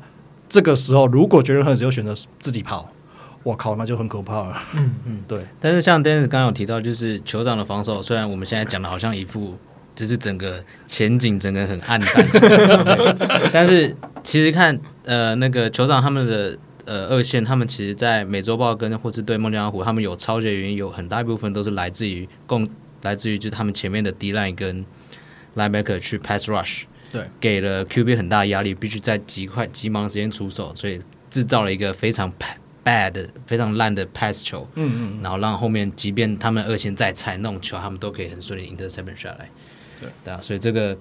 [0.49, 2.89] 这个时候如果 Jalen Hurts 又选择自己跑，
[3.43, 4.57] 我靠，那就很可怕了。
[4.75, 5.45] 嗯 嗯，对。
[5.59, 9.55] 但是像 Dennis 刚刚有提到，就是酋长的防守，虽然我们现在讲的好像一副
[9.95, 12.27] 就是整个前景整个很暗淡，
[13.53, 16.57] 但是其实看呃那个酋长他们的。
[16.87, 22.69] 呃，二线他们其实，在美洲豹跟或是对孟加拉虎，他们有超级原因，有很大一部分都是来自于共
[23.01, 24.85] 来自于就是他们前面的 D line 跟
[25.55, 32.31] linebacker 去 pass rush，对，给了 QB 很大压力，必须在极快急忙的时间出手，所以制造了一个非常
[32.83, 39.49] bad 非常烂的 pass 球，嗯嗯，然后让后面即便他们二线再菜那种球，他们都可以很顺利 interception 下来。
[40.23, 40.95] 对啊，所以这个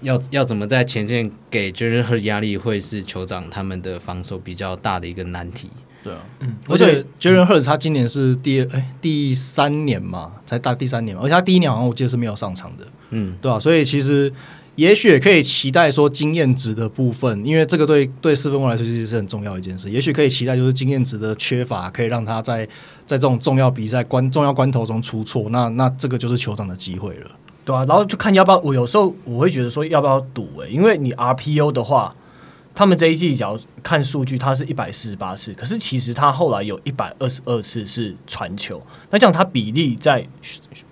[0.00, 5.70] 要要怎么在前线给 Jalen Hurts 压力，会是酋长他们的防守比较大的一个难题。
[6.02, 14.32] 对啊，嗯，而且 Jalen Hurts 他今年是第二哎第三年嘛，才打第三年嘛，而且他第一年好像我记得是没有上场的，嗯，对啊，所以其实
[14.74, 22.66] 也许也可以期待说经验值的部分，因为这个对对四分卫来说其实是很重要的一件事，也许可以期待就是经验值的缺乏，可以让他在
[23.06, 27.30] 在这种重要比赛关重要关头中出错，那那这个就是酋长的机会了。
[27.64, 28.58] 对啊，然后就看要不要。
[28.58, 32.12] 我有时候我会觉得说要不要赌诶、欸，因为你 RPO 的话，
[32.74, 40.26] 他们这一季只要看数据，他是一百四十八次，可是其实他后来有一百二十二次是传球，那这样他比例在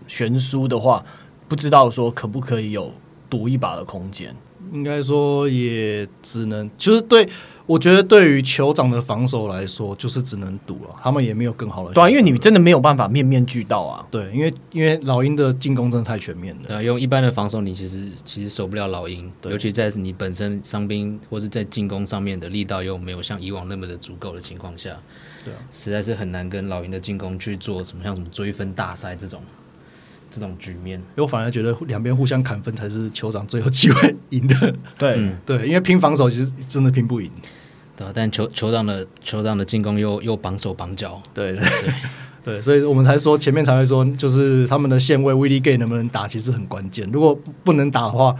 [0.06, 1.04] 悬殊的话，
[1.48, 2.92] 不知道说可不可以有
[3.28, 4.34] 赌一把的空间？
[4.72, 7.28] 应该说也只能就是对。
[7.70, 10.96] 我觉得对于酋长的防守来说，就是只能赌了。
[11.00, 11.94] 他们也没有更好的。
[11.94, 14.04] 对啊，因为你真的没有办法面面俱到啊。
[14.10, 16.62] 对，因为因为老鹰的进攻真的太全面了。
[16.66, 19.30] 对啊，用一般的防守，你其实其实守不了老鹰。
[19.40, 24.96] 对，尤其在你本身伤兵或是在进攻上面的力道又没有像以往那么的足够的情况下，
[25.44, 29.40] 对啊，实在是很难跟老鹰的进攻去做什么像什么追分大赛这种。
[30.32, 34.74] 这种局面，我反而觉得两边互相砍分才是酋长最有机会赢的。
[34.96, 37.28] 对、嗯、对，因为拼防守其实真的拼不赢。
[38.00, 41.20] 对，但酋酋长的酋长的进攻又又绑手绑脚。
[41.34, 41.92] 对对对，
[42.56, 47.06] 对，所以我们才说前面才会说，就是他们的线位 Willie Gay 能不能打，其实很关键。
[47.12, 48.34] 如果不能打的话，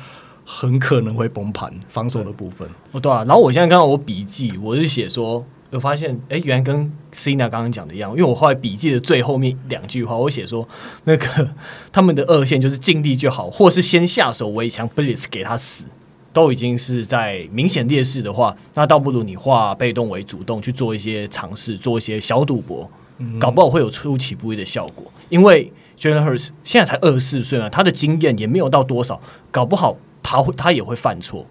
[0.47, 2.67] 很可能会崩盘防守的部分。
[2.93, 3.23] 哦，对啊。
[3.25, 5.45] 然后我现在看到我笔记，我是写说。
[5.73, 10.67] 我发现，哎、欸，原来跟 Cina 刚刚讲的一样，因为我后来笔记的最后面两句话，我写说，
[11.05, 11.49] 那个
[11.93, 15.85] 他们的二线就是尽力就好，或是先下手为强，Blitz 给他死，
[16.33, 22.89] 都已经是在明显劣势的话，那倒不如你化被动为主动，去做一些尝试，做一些小赌博，
[23.19, 25.11] 嗯、搞不好会有出其不意的效果。
[25.29, 31.45] 因为 Jalen Hurts 现在才二十四岁嘛，他的经验也没有到多少，搞不好他会他也会犯错。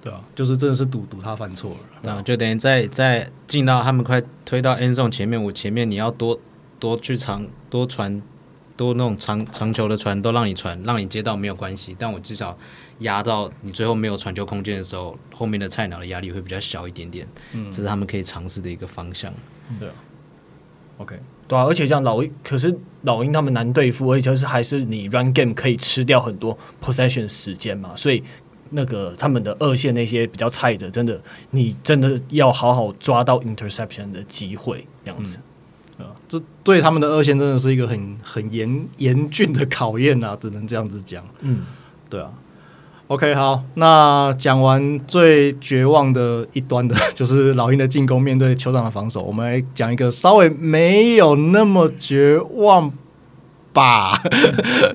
[0.00, 6.38] 对啊，就是真的是赌赌他犯错了，那就等于在在进到他们快推到 end zone 前面，我前面你要多
[6.78, 8.22] 多去尝多传
[8.78, 12.56] 多那种长长球的传都让你传，让你接到没有关系，但我至少
[13.00, 19.30] 压到你最后没有传球空间的时候，后面的菜鸟的压力会比较小一点点，嗯，这是他们可以尝试的一个方向。
[19.78, 19.94] 对啊
[20.96, 28.22] ，OK，对啊，而且像老鹰，可是老鹰他们难对付，而且就是还是你 run game 可以吃掉很多 possession 时间嘛，所以。
[28.70, 31.18] 那个他们的二线那些比较菜的，真的，
[31.52, 35.38] 你真的要好好抓到 interception 的机会，这样子，
[36.28, 41.24] 这对他们的二线真的是一个很很严严峻的考验啊，只能这样子讲。
[41.40, 41.62] 嗯，
[42.10, 42.30] 对啊。
[43.06, 52.92] OK，好，那讲完最绝望的一端的， 就是老鹰的进攻面对酋长的防守，我们来讲一个稍微没有那么绝望
[53.72, 54.22] 吧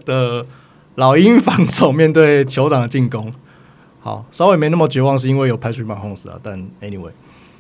[0.06, 0.46] 的
[0.94, 3.34] 老鹰防守面对酋长的进攻。
[4.00, 6.40] 好，稍微没那么绝望，是因为有 Patrick Mahomes 啊。
[6.44, 7.10] 但 anyway，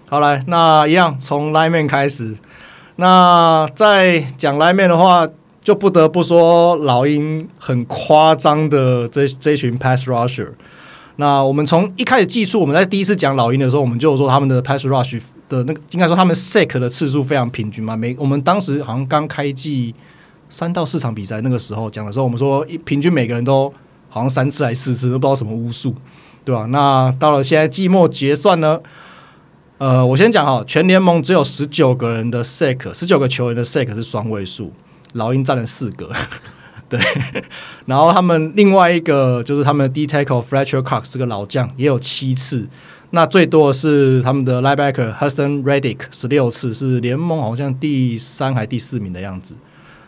[0.07, 2.38] 好来，那一样从 Lineman 开始。
[2.97, 5.27] 那在讲 Lineman 的话，
[5.63, 10.50] 就不得不说老鹰很夸张的这这群 Pass Rusher。
[11.15, 17.96] 那我们从一开始计数，我们在第一次讲老鹰的时候，我们就说他们的 Pass Rush 的那个，应该说他们 Sack 的次数非常平均嘛。
[17.96, 19.94] 每我们当时好像刚开季
[20.50, 23.73] 三到四场比赛那个时候讲的时候，我们说一平均每个人都
[24.10, 25.94] 好像三次还四次，都不知道什么巫术。
[26.46, 26.65] 对吧、啊？
[26.65, 28.77] 那到了现在季末结算呢？
[29.84, 34.71] 呃，我先讲哈，全联盟只有十九个人的 sack，十九个球员的 sack 是双位数，
[35.15, 36.10] 老鹰占了四个。
[36.88, 36.98] 对，
[37.86, 42.65] 然后他们另外一个就是他们的 D tackle Fletcher Cox 这个老将也有七次，
[43.10, 49.54] 那最多是他们的 linebacker Haason Redick 十六次，是联盟好像第三还第四名的样子，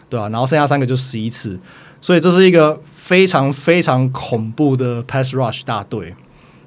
[0.07, 0.29] 对、啊？
[0.29, 1.59] 然后剩下三个就十一次。
[1.99, 6.15] 所以这是一个非常非常恐怖的 pass rush 大队，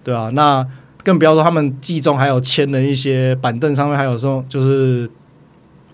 [0.04, 0.66] 对啊，那
[1.08, 5.10] 更不要说他们季中还有签了一些板凳上面还有这种就是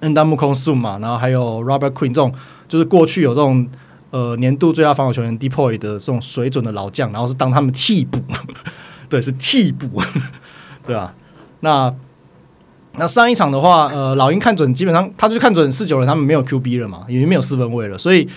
[0.00, 2.34] Ndamukong Su 嘛，然后还有 Robert Quinn 这种
[2.66, 3.64] 就是过去有这种
[4.10, 8.18] 呃年度最佳防守球员，depoy 的这种水准的老将，然后是当他们替补，
[9.08, 10.02] 对，是替补，
[10.84, 11.14] 对啊，
[11.60, 11.94] 那。
[12.96, 18.28] 那上一场的话，呃，老鹰看准，基本上他就看准四九人，他们没有 QB 了嘛，已经没有四分卫了，所以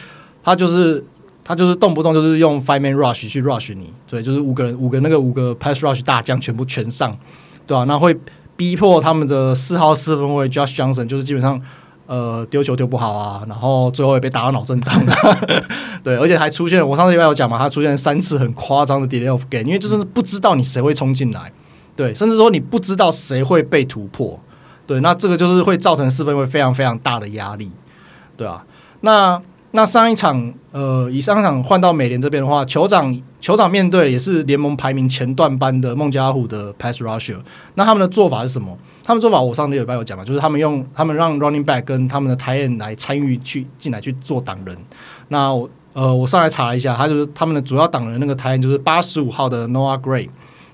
[0.43, 1.05] 他就是
[1.47, 7.17] 他就是动不动就是用 five man rush 去 rush 你，对，就是五个人五个那个五个 pass rush 大将全部全上，
[7.65, 7.85] 对吧、啊？
[7.85, 8.15] 那会
[8.57, 11.61] 逼迫他们的四号四分卫 Josh Johnson，就是基本上
[12.05, 15.01] 呃丢球丢不好啊，然后最后也被打到脑震荡，
[16.03, 21.51] 对，而且还出现我上次礼拜有讲嘛，他出现三次很夸张的 delay of game，因为就是不知道你谁会冲进来，
[21.95, 24.37] 对，甚至说你不知道谁会被突破。
[24.85, 27.69] 对，那这个就是会造成四分卫非常非常大的压力，
[28.37, 28.63] 对啊。
[29.01, 29.41] 那
[29.72, 37.38] 那上一场，呃，以上一场换到美联这边的话，酋长酋长面对也是联盟排名前段班的孟加拉虎的 pass rusher，
[37.76, 38.76] 那他们的做法是什么？
[39.03, 44.76] 他们做法我上个礼拜有讲嘛，就是他们用他们让 running back 跟他们的 tight end 来参与去进来去做挡人。
[45.28, 50.30] 那我呃，我上来查了一下，他就是他们的主要挡人那个 tight end 就是八十五号的 Noah Gray。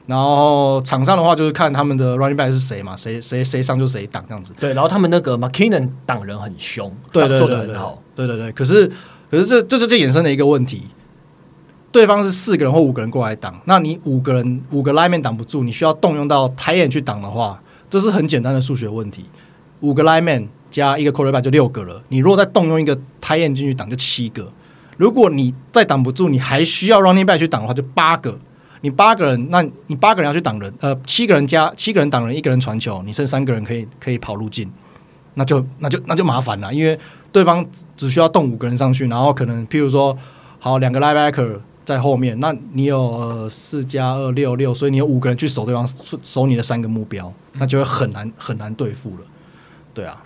[0.06, 4.54] 然后场上的话，就是看他们的 running back 是谁嘛，谁谁谁上就谁挡这样子。
[4.60, 8.03] 对，然后他们那个 McKinnon 挡人很凶，对对对对，做的很好。
[8.16, 8.88] 对对对，可是
[9.30, 10.84] 可是这这是这衍生的一个问题，
[11.92, 19.26] 对方是四个人或五个人过来挡，那你五个人五个 lineman 挡不住，你需要动用到 tight end 去挡的话，这是很简单的数学问题。
[19.82, 24.52] 五个 lineman 加一个 quarterback 就六个了，你如果再动用一个 tight end 进去挡，就七个。
[24.98, 28.38] 如果你再挡不住，你还需要 running back 去挡的话，就八个。
[28.82, 34.70] 你八个人，那你八个人要去挡人，呃，七个人加七个人挡人，一个人传球，你剩三个人可以可以跑路径，
[35.36, 37.00] 那就那就那就麻烦了，因为
[37.34, 37.66] 对方
[37.98, 40.16] 只需要动五个人上去，然后可能譬如说，
[40.60, 45.86] 好两个 linebacker 在后面，那你有四加二六六，所以你有五个人去守对方
[46.24, 49.26] 守你的三个目标，那就会很难很难对付了，
[49.94, 50.24] 对啊，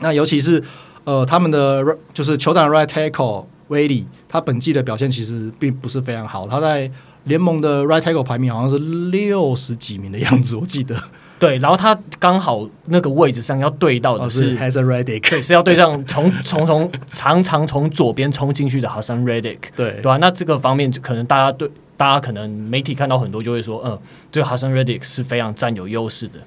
[0.00, 0.62] 那尤其是
[1.02, 1.84] 呃他们的
[2.14, 6.90] 就是酋长 right tackle 威利，他本季的表现其实并不是非常好，他在
[7.24, 8.78] 联盟的 right tackle 排名好像是
[9.10, 10.96] 六十几名的样子，我记得。
[11.38, 20.16] 对，然后他刚好那个位置上要对到的是 Haason Reddick，对，是要对上从从从常常从左边冲进去的 Haason Reddick，对对吧？
[20.16, 23.98] 那这个方面可能大家对大家可能媒体看到很多就会说，嗯，
[24.30, 26.40] 这个 Haason Reddick 是非常占有优势的，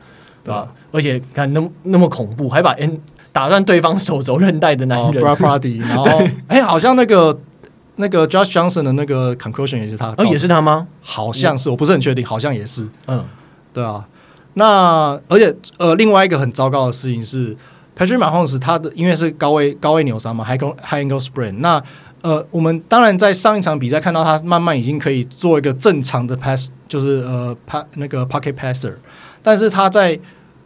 [0.44, 0.68] 对吧？
[0.92, 3.00] 对，而且看那么那么恐怖，还把 N
[3.32, 6.06] 打断对方手肘韧带的男人 然后
[6.48, 7.40] 哎、欸，好像那个。
[7.98, 10.88] 那个 Josh Johnson 的那个 concussion 也是他，哦，也是他吗？
[11.02, 12.88] 好像是，我不是很确定，好像也是。
[13.06, 13.24] 嗯，
[13.74, 14.04] 对啊。
[14.54, 17.56] 那而且呃，另外一个很糟糕的事情是
[17.98, 21.54] ，Patrick Mahomes 他的因为是高位高位扭伤嘛，high high ankle sprain。
[21.60, 21.82] 那
[22.22, 28.94] 呃，我们当然在上一场比赛看到他慢慢已经可以做一个正常的 pass，就是呃 pass 那个 pocket passer，
[29.42, 30.20] 但是他在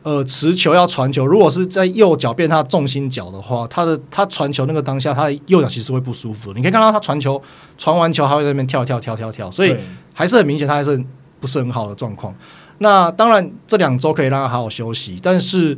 [0.04, 6.54] 呃，持球要传球，如果是在右脚变他的重心脚的话，他的他传球那个当下，他的右脚其实会不舒服。
[6.54, 7.42] 你可以看到他传球，
[7.78, 9.76] 传完球还会在那边跳跳跳跳跳，所以
[10.14, 11.04] 还是很明显，他还是
[11.40, 12.32] 不是很好的状况。
[12.80, 15.78] 那当然，这两周可以让他好好休息，但是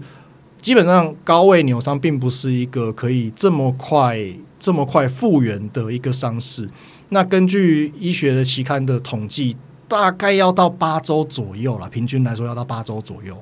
[0.62, 4.18] 基本上高位扭伤并不是一个可以这么快
[4.60, 6.68] 这么快复原的一个伤势。
[7.10, 9.56] 那根据医学的期刊的统计，
[9.88, 13.38] 大概要到八周左右了，平均来说要到八周左右。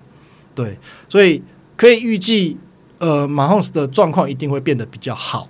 [0.53, 0.77] 对，
[1.09, 1.41] 所以
[1.75, 2.57] 可以预计，
[2.99, 5.47] 呃，马洪斯的状况一定会变得比较好，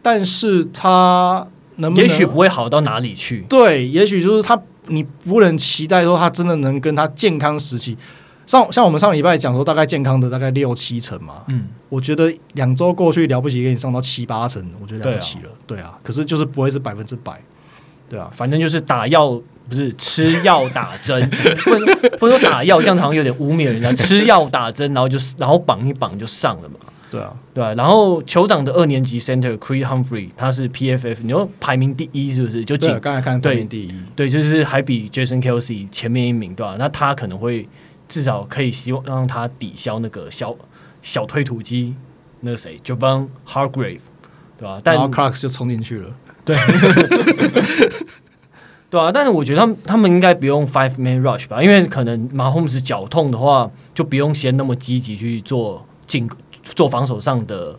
[0.00, 1.46] 但是他
[1.76, 3.40] 能也许不会好到哪里去。
[3.48, 7.96] 对，也许就是他，你不能期待说他真的能跟他健康时期
[8.46, 11.42] 上，像我们上礼拜讲说，大概健康的大概六七成嘛。
[11.48, 15.50] 嗯，我觉得两周过去了不起，给你上到七八成，我觉得了不起了。
[15.66, 17.40] 对啊，可是就是不会是百分之百。
[18.08, 19.40] 对啊，反正就是打药。
[19.68, 21.28] 不是吃药打针，
[21.64, 21.84] 不能
[22.20, 23.92] 不能说打药，这样好像有点污蔑人家。
[23.94, 26.76] 吃药打针，然后就然后绑一绑就上了嘛。
[27.16, 27.74] 对啊，对啊。
[27.74, 32.64] 然后酋长的二年级 center Creed Humphrey，他是 PFF，你说排名第一是不是？
[32.64, 36.76] 就仅刚才看排名第一，对，就是还比 Jason Kelsey 前面一名，对吧、啊？
[36.78, 37.68] 那他可能会
[38.06, 40.54] 至少可以希望让他抵消那个小
[41.00, 41.94] 小推土机
[42.40, 44.00] 那个谁，Javon Hargrave，
[44.58, 44.80] 对吧、啊？
[44.84, 46.10] 但 Clark 就冲进去了，
[46.44, 46.56] 对。
[48.88, 56.28] 对啊，但是我觉得他们他们应该不用 five man rush 吧，因为可能马洪斯脚痛的话，就不用先那么积极去做进
[56.74, 57.78] 做防守上的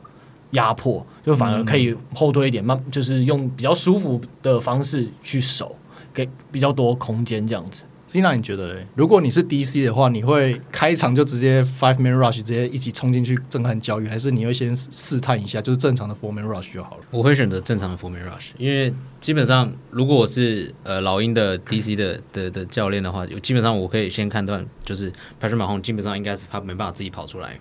[0.51, 5.75] 压迫，就反而可以后退一点，慢就是用比较舒服的方式去守，
[6.13, 7.83] 给比较多空间这样子。
[8.09, 8.87] Cina，你觉得嘞？
[8.95, 17.03] 如果你是 DC 的话，你会开场就直接 five man rush 直接一起冲进去震撼教育，还是你会先试探一下，就是正常的 four man rush 就好了？
[17.11, 25.11] 我会选择正常的 four man rush，因为基本上如果我是呃老鹰的 DC 的的的，的教练的话，基本上我可以先判断，就是
[25.41, 27.59] Patrick Mahomes 基本上应该是他没办法自己跑出来。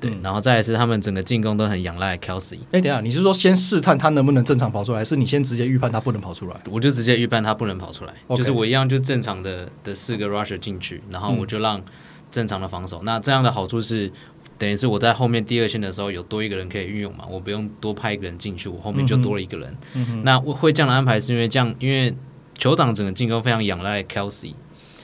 [0.00, 2.58] 对，然后再来是他们整个进攻都很仰赖 Kelsey。
[2.70, 6.54] 哎，等下，你是说先试探他能不能正常跑出来，还是你先直接预判他不能跑出来？
[6.70, 11.82] 我就直接预判他不能跑出来.就是我一样就正常的的四个 rusher 进去，然后我就让
[12.30, 12.98] 正常的防守。
[12.98, 14.08] 嗯、那这样的好处是，
[14.56, 19.76] 等于是我在后面第二线的时候有多一个人可以运用嘛，我不用多派一个人进去，我后面就多了一个人。
[20.22, 22.14] 那会这样的安排是因为这样，因为
[22.56, 24.54] 酋长整个进攻非常仰赖 Kelsey。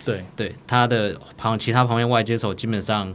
[0.04, 3.12] 对对，他的旁其他旁边外接手基本上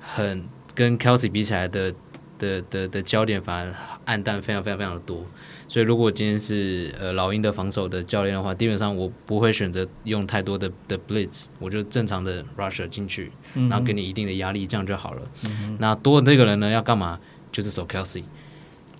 [0.00, 0.44] 很。
[0.74, 1.92] 跟 Kelsey 比起来的
[2.38, 3.74] 的的的焦点反而
[4.06, 5.26] 暗淡非常非常非常的多，
[5.68, 15.22] 所以如果今天是呃老鹰的防守的教练的话，基本上我不会选择用太多的的 blitz，我就正常的 rusher 进去，然后给你一定的压力，这样就好了。
[15.44, 17.20] 嗯、那多的那个人呢要干嘛？
[17.52, 18.24] 就是守 Kelsey。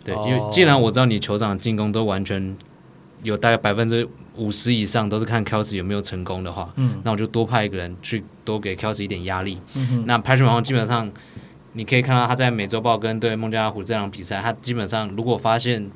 [0.04, 2.54] 对，哦、因为既然我知道你酋长进攻都完全
[3.22, 4.06] 有大概百分之
[4.36, 9.58] 五十以上都是看 Kelsey 有没有成功的话，嗯，那我就多派一个人去多给 Kelsey 一点压力。
[9.76, 11.10] 嗯、那 Patrick 基本上。
[11.72, 15.90] 你可以看到他在美洲豹跟对孟加拉虎这场比赛，他基本上如果发现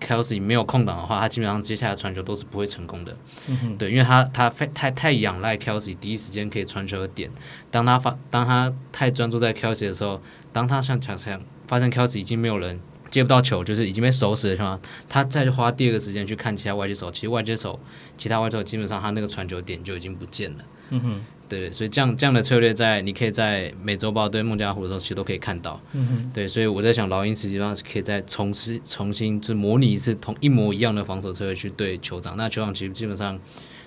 [0.00, 3.16] Kelsey 没有空档的话，他基本上接下来传球都是不会成功的。
[3.48, 7.28] 嗯、哼对，因为他他太太太仰赖 Kelsey 第一时间可以传球的点。
[7.70, 12.78] 当他发当他太专注在 Kelsey 的时候，当他像想想发现 Kelsey 已经没有人
[13.10, 17.80] 接不到球，就是已经被守死的情况，他再花第二个时间去看其他外接手，其实外接手
[18.16, 20.64] 其他外接手基本上他那个传球点就已经不见了。
[20.90, 21.24] 嗯哼。
[21.48, 25.80] 对，所以这样这样的策略在你可以在美洲豹对孟加拉虎的时候，其实都可以看到。
[25.92, 26.30] 嗯哼。
[26.34, 32.36] 对，所以我在想，老鹰实际上是可以再重新重新就模拟一次同一模一样的防守策略去对酋长。
[32.36, 33.38] 那酋长其实基本上，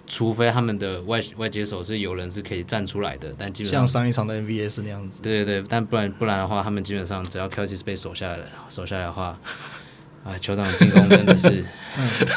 [0.07, 5.21] 除非他们的外外接手是有人是可以站出来的，但基本上像上一场的 MVS 那样子。
[5.21, 9.39] 对对对，但不然不然的话，他们基本上只要 Kelce 是被守下来的守下来的话。
[10.23, 11.65] 啊，酋长进攻真的是，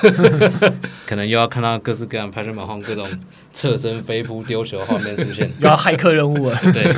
[1.05, 3.07] 可能又要看到各式各样 Patrick Mahomes 各种
[3.55, 6.61] 侧身飞扑丢球的画面出现， 又要骇客任务了。
[6.75, 6.95] 对，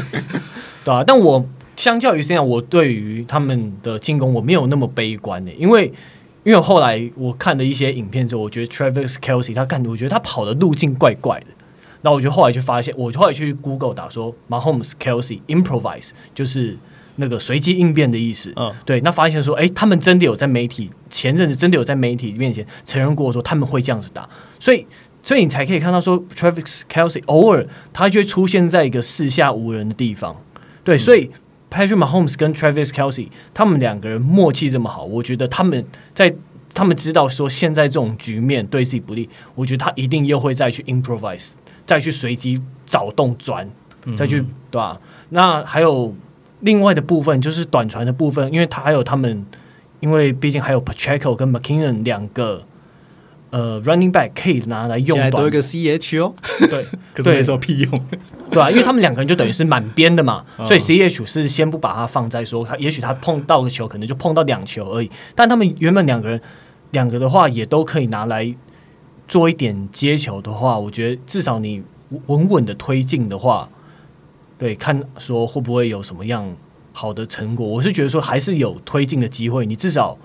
[0.84, 1.04] 对啊。
[1.06, 1.46] 但我
[1.76, 5.92] 相较于这样，我对于他们的进攻我没有那么悲观的，因为
[6.42, 11.46] 因为后来我看了一些影片之后，我觉得 Travis Kelsey 他干，我觉得他跑的路径怪怪的。
[12.02, 16.76] 然后我就后来就发现，我后来去 Google 打说 Mahomes Kelsey improvise 就是。
[17.18, 24.28] 那个随机应变的意思，嗯，对，那发现说，哎、欸，他们真的有在媒体前阵子真的有在媒体面前承认过说他们会这样子打，
[24.60, 24.86] 所以，
[25.26, 30.34] 所以你才可以看到说，Travis Kelce 偶尔他就会出现在一个四下无人的地方，
[30.82, 31.30] 对，嗯、所以
[31.70, 36.34] Patrick Mahomes 跟 Travis Kelce 他们两个人默契这么好，我觉得他们在
[36.72, 41.50] 他们知道说现在这种局面对自己不利，我觉得他一定又会再去 improvise，
[41.84, 43.68] 再去随机找洞钻，
[44.16, 44.98] 再去、嗯、对吧？
[45.28, 46.14] 那还有。
[46.60, 49.44] 另外的部分就是短传的部分，因为他还有他们，
[50.00, 52.64] 因为毕竟还有 Pacheco 跟 McKinnon 两个
[53.50, 55.16] 呃 running back 可以拿来用。
[55.16, 56.34] 现在多一个 CH 哦，
[56.68, 57.92] 对， 可是没什么屁用，
[58.50, 66.40] 对啊，因为他们两个人就等于是满编的嘛，所以 CH 是先不把它放在说他，也许他碰到的球可能就碰到两球而已，但他们原本两个人
[66.90, 68.54] 两个的话也都可以拿来
[69.28, 71.82] 做一点接球的话，我觉得至少你
[72.26, 73.68] 稳稳的推进的话。
[74.58, 76.50] 对，看说会不会有什么样
[76.90, 77.66] 好的成果？
[77.66, 79.66] 我是觉得说还是有推进的机会。
[79.66, 80.16] 你至少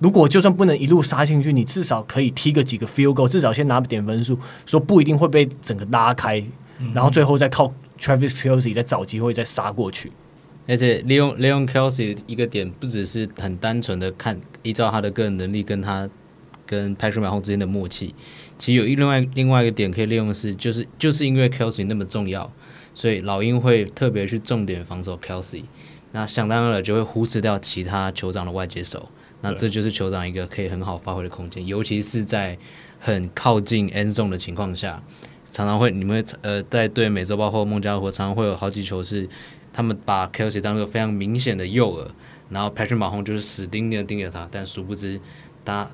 [0.00, 4.38] 如果就算不能一路杀进去，你至少可以踢个几个 field goal，至少先拿点分数。
[4.66, 6.40] 说不一定会被整个拉开，
[6.78, 10.12] 嗯、然后最后再靠 Travis Kelsey 再找机会再杀过去。
[10.66, 16.08] 而且利用利用 Kelsey 一个点，不只是很单纯的看依照他的个人能力跟他
[16.66, 18.14] 跟 Patrick Mahomes 之间的默契，
[18.58, 22.50] 其实有一另外另外一个点可以利用的是，就是就是因为 Kelsey 那么重要。
[22.96, 25.64] 所以老鹰会特别去重点防守 Kelsey，
[26.12, 29.08] 那想当然了就会忽视掉其他酋长的外接手，
[29.44, 32.56] 那这就是酋长一个可以很好发挥的空间，尤其是在
[32.98, 35.02] 很靠近 end zone 的情况下，
[35.50, 39.28] 常常会你们呃在对美洲豹或孟加拉虎常常会有好几球是
[39.70, 42.08] 他们把 Kelsey 当做非常明显的诱饵，
[42.48, 45.20] 然后 Patrick Mahomes 就是死盯着盯着他，但殊不知
[45.62, 45.90] 他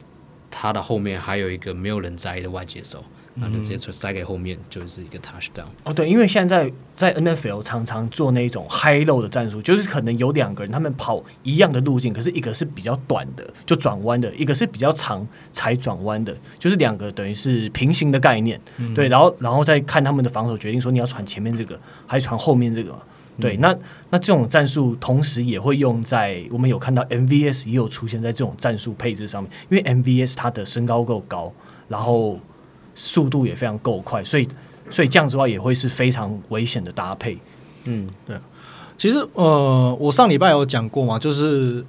[0.49, 3.05] 他的后面还有一个没有人在意的外接手。
[3.35, 5.65] 那就直接塞给后面，就是一个 touchdown。
[5.85, 18.61] 哦，对，因为现在在 NFL 常常做那种 high low 的战术，就是可能有两个人他们跑一样的路径，可是一个是比较短的，就转弯的，一个是比较长才转弯的，就是两个等于是平行的概念。
[18.79, 23.01] 嗯、对，然后然后再看他们的防守决定说你要传前面这个还是传后面这个。
[23.39, 23.75] 对，那
[24.11, 31.51] 那这种战术同时也会用在我们有看到 MVS 也有出现在这种战术配置上面，因为 MVS 它的身高够高，
[31.89, 32.39] 然后。
[32.95, 34.47] 速度也非常够快，所以
[34.91, 37.39] 所以这样子的话也会是非常危险的搭配。
[37.85, 38.37] 嗯，对。
[38.99, 41.83] 其实呃，我上礼拜有讲过嘛，就是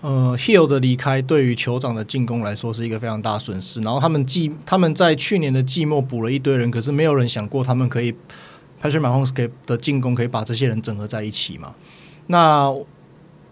[0.00, 3.80] 呃，Hill 的离开对于酋长的进攻来说是一个非常大的损失。
[3.82, 8.10] 然后他们季他们在去年的季末补了一堆人，可是没有人想过他们可以
[8.82, 11.74] Patrick Mahomes 的进攻可以把这些人整合在一起嘛？
[12.28, 12.74] 那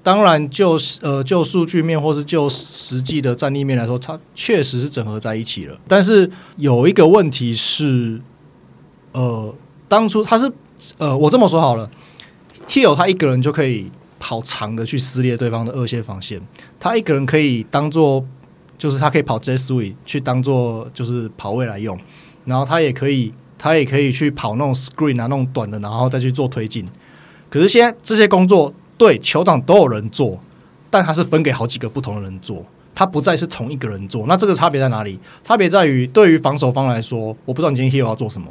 [0.09, 5.79] 当然就，呃就数据面或是就实际的战力面来说，它确实是整合在一起了。
[5.87, 8.19] 但是有一个问题是，
[9.13, 9.55] 呃，
[9.87, 10.51] 当初他是
[10.97, 11.91] 呃，我这么说好了
[12.71, 16.41] ，Hill 他一个人就可以跑长的去撕裂对方的二线防线，
[16.81, 18.25] 他一个人可以当做
[18.79, 21.95] 就是他可以跑 J s w e e 去当做就是跑位来用，
[22.47, 26.89] 然后他也可以他也可以去跑那种 Screen 啊那种短的，然后再去做推进。
[27.51, 28.73] 可是现在这些工作。
[28.99, 30.39] 对，酋长都有人做，
[30.91, 34.27] 但他是分给好几个不同的人做，他不再是同一个人做。
[34.27, 35.19] 那这个差别在哪里？
[35.45, 38.49] 差别在于，对于防守方来说，我不知道你今天 Hill 要做什么，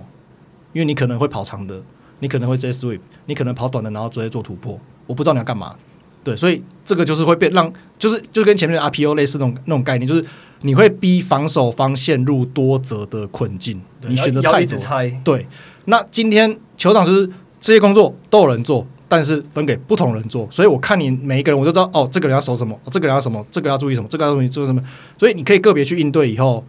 [0.71, 1.81] 因为你可能会跑长的，
[2.19, 4.79] 你可能会 Jet Sweep，你可能跑短的，然后直接做突破。
[5.05, 5.75] 我不知道你要干嘛。
[6.23, 10.25] 对，所以这个就是会变让，就是就跟前面的 RPO 类似那种那种概念，就是
[10.61, 13.81] 你会逼防守方陷入多则的困境。
[14.07, 14.77] 你选择太多，
[15.23, 15.47] 对。
[15.85, 17.29] 那今天酋长就是
[17.59, 18.85] 这些工作都有人做。
[19.07, 24.81] 但是分给不同人做，所以我看你每一个人，我就知道哦，这个人要守什么，这个人要什么，这个要注意什么，这个要注意注意什么。
[25.17, 26.29] 所以你可以个别去应对。
[26.29, 26.63] 以后，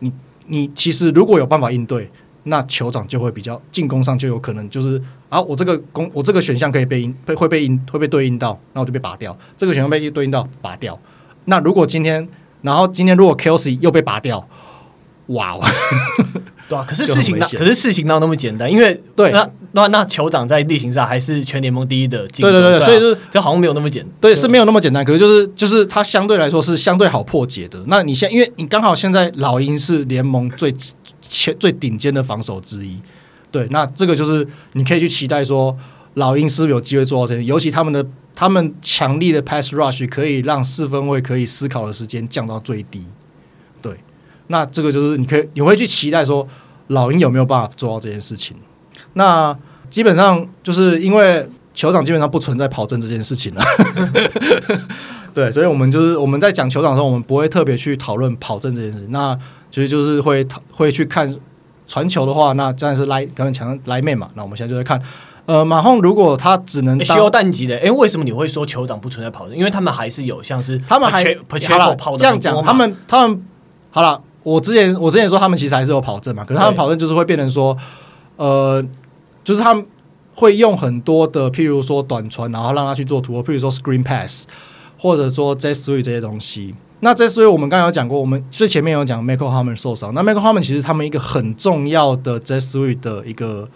[0.00, 0.12] 你
[0.46, 2.10] 你其实如果有办法应对，
[2.44, 9.36] 那酋长就会比较进攻上就有可能就是啊，我这个攻我这个选项可以被应被会被应会被对应到，那我就被拔掉。
[9.56, 10.98] 这个选项被对应到拔掉。
[11.46, 12.28] 那如果今天，
[12.62, 14.46] 然后今天如果 Kelce 又被拔掉，
[15.28, 15.60] 哇哦！
[16.68, 18.70] 对啊，可是事情那可是事情哪有那么简单？
[18.70, 25.04] 因为对那那那酋长在例行上还是全联盟第一的进攻，对对对，对啊、所以就是这好像没有那么简单，对，是没有那么简单。
[25.04, 27.82] 可是就是就是它相对来说是相对好破解的。
[27.86, 30.74] 那你现因为你刚好现在老鹰是联盟最
[31.22, 33.00] 前最顶尖的防守之一，
[33.50, 35.76] 对，那这个就是你可以去期待说
[36.14, 43.08] 老鹰是不是有机会做到这些，尤其他们的他们强力的 pass rush 可以让四分卫可以思考的时间降到最低，对。
[44.48, 46.46] 那这个就是你可以你会去期待说
[46.88, 48.56] 老鹰有没有办法做到这件事情？
[49.14, 49.56] 那
[49.88, 53.62] 基本上就是因为酋长基本上不存在跑阵这件事情了，
[55.32, 59.12] 对，所以我们就是我们在讲酋长的时候，我们不会特别去讨论跑阵这件事情。
[59.12, 59.38] 那
[59.70, 61.34] 其实就是会会去看
[61.86, 64.28] 传球的话，那当然是来刚才讲来妹嘛。
[64.34, 65.00] 那我们现在就在看，
[65.46, 69.56] 呃，马洪如果他只能修淡季的，哎，为什么你会说酋长不存在跑阵？
[69.56, 71.24] 因为他们还是有像是他们还
[71.56, 73.42] 好了这样讲，他们他们
[73.90, 74.20] 好了。
[74.44, 77.76] 我之前我之前说他们其实还是有跑证嘛，可是他们跑证就是会变成说，
[78.36, 78.82] 呃，
[79.44, 79.84] 就是他们
[80.34, 84.46] 会用很多的，譬如说短传，然后让他去做突破，譬如说 screen pass，
[84.96, 86.74] 或者说 jet sweep 这些东西。
[87.00, 93.68] 那 jet sweep 我们刚刚有讲过，我们最前面有讲 Michael Hardman 受伤，那 Michael Hardman 其实他们一个很重要的 jet sweep 的一个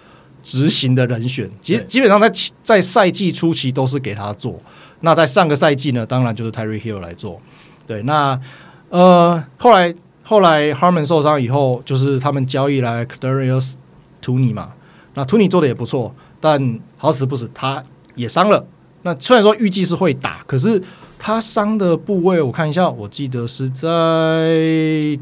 [0.43, 2.33] 执行的人选，其实基本上在
[2.63, 4.59] 在赛季初期都是给他做。
[5.01, 7.41] 那在上个赛季呢，当然就是 Tyreek Hill 来做。
[7.87, 8.41] 对，那
[8.89, 9.95] 呃后来。
[10.25, 13.77] 后来 Hardman 受伤以后，就是他们交易来 c a d a r i u s
[14.25, 14.71] Toney 嘛。
[15.15, 17.83] 那 Toney 做的也不错，但好死不死他
[18.15, 18.65] 也伤了。
[19.03, 20.81] 那虽然说预计是会打，可是
[21.19, 23.89] 他伤的部位我看一下，我记得是在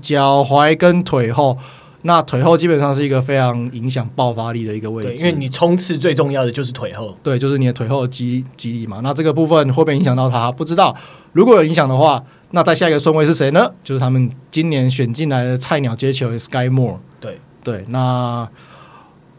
[0.03, 1.57] 脚踝跟腿后。
[2.03, 7.17] 那腿后基本上是一个非常影响爆发力的一个位置，因为你冲刺最重要的就是腿后。
[7.23, 9.01] 对，就是你的腿后的肌肌力嘛。
[9.03, 10.53] 那这个部分会不会影响到他？
[10.53, 10.95] 不知道。
[11.33, 12.23] 如果有影响的话。
[12.53, 13.71] 那再下一个顺位是谁呢？
[13.85, 16.99] 就是他们今年选进来的菜鸟接球 Sky Moore。
[17.21, 18.49] 对对，那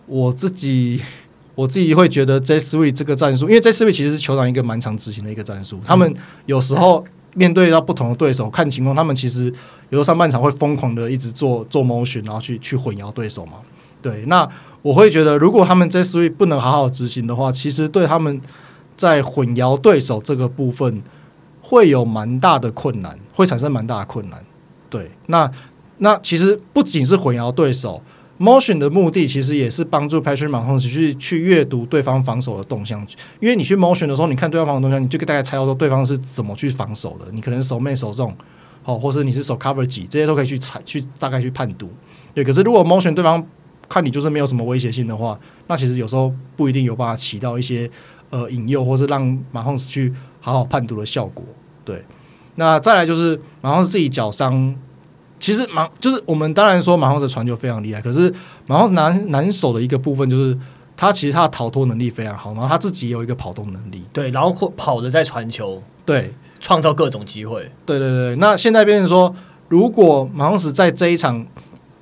[0.05, 1.01] 我自己
[1.55, 5.81] 我自己会觉得 Jet Sweep 这个战术，因为 Jet Sweep 其实是球场一个蛮常执行的一个战术。
[5.83, 7.03] 他们有时候
[7.33, 9.47] 面对到不同的对手，看情况，他们其实
[9.89, 13.53] 有时候上半场会疯狂的一直做做 motion，然后去去混淆对手嘛。
[14.01, 14.47] 对，那
[14.81, 18.39] 我会觉得，如果他们 Jet Sweep 不能好好执行的话，其实对他们
[18.95, 21.03] 在混淆对手这个部分。
[21.71, 24.43] 会有蛮大的困难，会产生蛮大的困难。
[24.89, 25.49] 对，那
[25.99, 28.03] 那其实不仅是混淆对手
[28.37, 32.99] ，motion 的目的其实也是帮助 Patrick Mahomes 去去阅读对方防守的动向。
[33.39, 37.27] 因为你去 motion 的时候，你看对方防守动向，你就大概猜到说对方是怎么去防守的。
[37.31, 38.35] 你可能守 man 守重，
[38.83, 41.89] 好，或者你是守 cover 几，这些都可以去猜去大概去判读。
[42.33, 43.41] 对，可是如果 motion 对方
[43.87, 47.89] 看你就是没有什么威胁性的话，那其实有时候不一定有办法起到一些
[48.29, 51.45] 呃引诱，或是让 Mahomes 去好好判读的效果。
[51.91, 52.05] 对，
[52.55, 54.75] 那再来就是马洪斯自己脚伤，
[55.39, 58.33] 其实马就是我们当然说马洪斯的传球非常厉害，可是
[58.67, 60.57] 马洪斯难难守的一个部分就是
[60.95, 68.35] 他其实他的逃脱能力非常好，然后他自己也有一个跑动能力，对，然后会跑着在传球，对，创造各种机会，对对对。
[68.35, 69.35] 那现在变成说，
[69.67, 71.45] 如果马洪石在这一场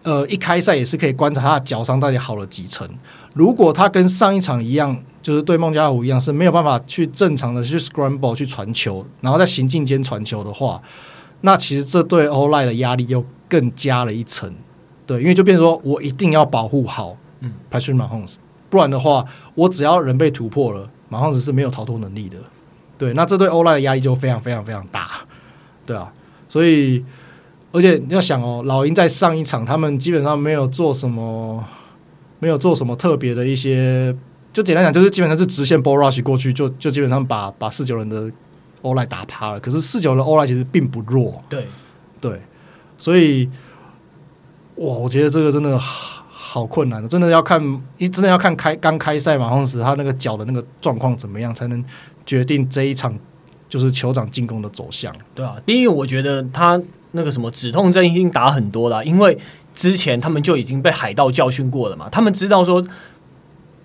[0.03, 2.87] 呃一开赛也是可以观察他的脚伤到底好了几成。
[3.33, 10.81] 如果他跟上一场一样，就是对孟加拉虎一样是没有办法去正常的去 scramble 去传球，然后在行进间传球的话，
[11.41, 14.51] 那其实这对 O-line 的压力又更加了一层。
[15.05, 18.37] 对，因为就变成说我一定要保护好，嗯，Patrick Mahomes，
[18.71, 19.23] 不然的话，
[19.53, 22.37] 我只要人被突破了，Mahomes 是没有逃脱能力的。
[22.97, 25.11] 对，那这对 O-line 的压力就非常非常非常大。
[25.85, 26.11] 对啊，
[26.47, 27.05] 所以
[27.71, 31.63] 而且你要想哦，老鹰在上一场他们基本上没有做什么，
[32.39, 34.15] 没有做什么特别的一些，
[34.53, 38.31] 就简单讲就是基本上是直线 ball rush 过去，就就基本上把把四九人的
[38.81, 39.59] O-line 打趴了。
[39.59, 41.41] 可是四九人的 O-line 其实并不弱。
[41.49, 41.67] 对
[42.19, 42.41] 对，
[42.97, 43.49] 所以。
[44.81, 47.61] 哇，我觉得这个真的好困难的，真的要看，
[47.97, 51.83] 一真的要看开刚开赛马洪时他那个脚的那个状况怎么样，才能
[52.25, 53.13] 决定这一场
[53.67, 55.13] 就是酋长进攻的走向。
[55.35, 56.81] 对啊，第一我觉得他
[57.11, 59.37] 那个什么止痛针已经打很多了，因为
[59.75, 62.81] 之前他们就已经被海盗教训过了嘛，他们知道说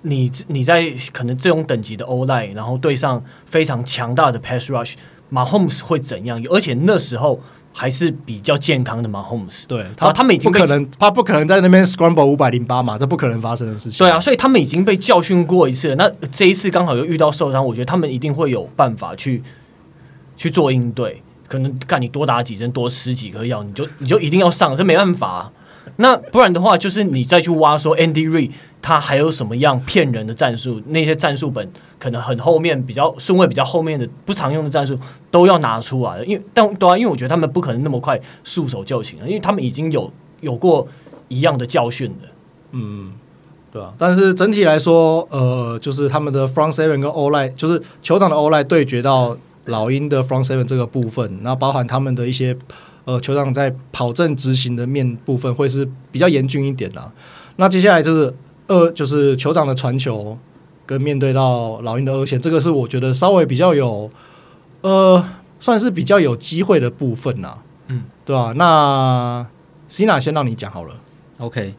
[0.05, 4.95] 你你在可能这种等级的 O-line，然后对上非常强大的 pass rush，
[5.29, 6.43] 马 homes 会怎样？
[6.49, 7.41] 而且那时候。
[7.77, 9.65] 还是比较健康的嘛，Holmes。
[9.67, 13.99] 对，他他们已经不可能，他不可能在那边 scramble 五百零八嘛，这不可能发生的事情。
[13.99, 15.97] 对啊，所以他们已经被教训过一次了。
[15.97, 19.43] 那这一次刚好又遇到受伤，我觉得他们一定会有办法去
[20.37, 21.21] 去做应对。
[21.49, 25.53] 可能干你多打几针，多吃几颗药，你就你就一定要上，这没办法啊。
[25.97, 28.53] 那不然的话，就是你再去挖说 Andy Reid
[28.85, 31.67] 他还有什么样骗人的战术，那些战术本。
[31.97, 34.99] 可能很后面比较顺位比较后面的不常用的战术
[35.31, 40.13] 都要拿出来，因为但对啊，因为我觉得他们不可能那么快束手就擒了，因为他们已经有
[40.43, 40.87] 有过
[41.29, 42.29] 一样的教训的。
[42.73, 43.15] 嗯，
[43.73, 43.95] 对啊。
[43.97, 52.55] 但是整体来说，呃，就是他们的 front seven 跟 O-line，就是酋长的 O-line 对决到老鹰的 front seven 这个部分，然后包含他们的一些
[53.07, 57.11] 呃酋长在跑阵执行的面部分会是比较严峻一点的。
[57.57, 58.35] 那接下来就是
[58.69, 60.39] 二，就是酋长的传球。
[60.87, 64.11] 跟面对到老鹰的二线，这个是我觉得稍微比较有，
[64.83, 65.25] 呃，
[65.59, 68.53] 算是比较有机会的部分呐、啊，嗯，对吧、啊？
[68.55, 69.47] 那
[69.89, 71.01] Cina 先让你讲好了
[71.39, 71.75] ，OK，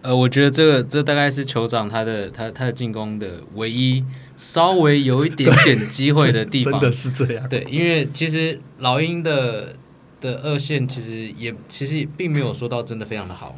[0.00, 4.02] 呃，我觉得这个这大概是酋长他的他他的进攻的唯一
[4.36, 9.74] 稍微有一点点机会的地方， 真的是这样，对，因为其实老鹰的
[10.18, 13.54] 的二线其实也其实并没有说到真的非常的好。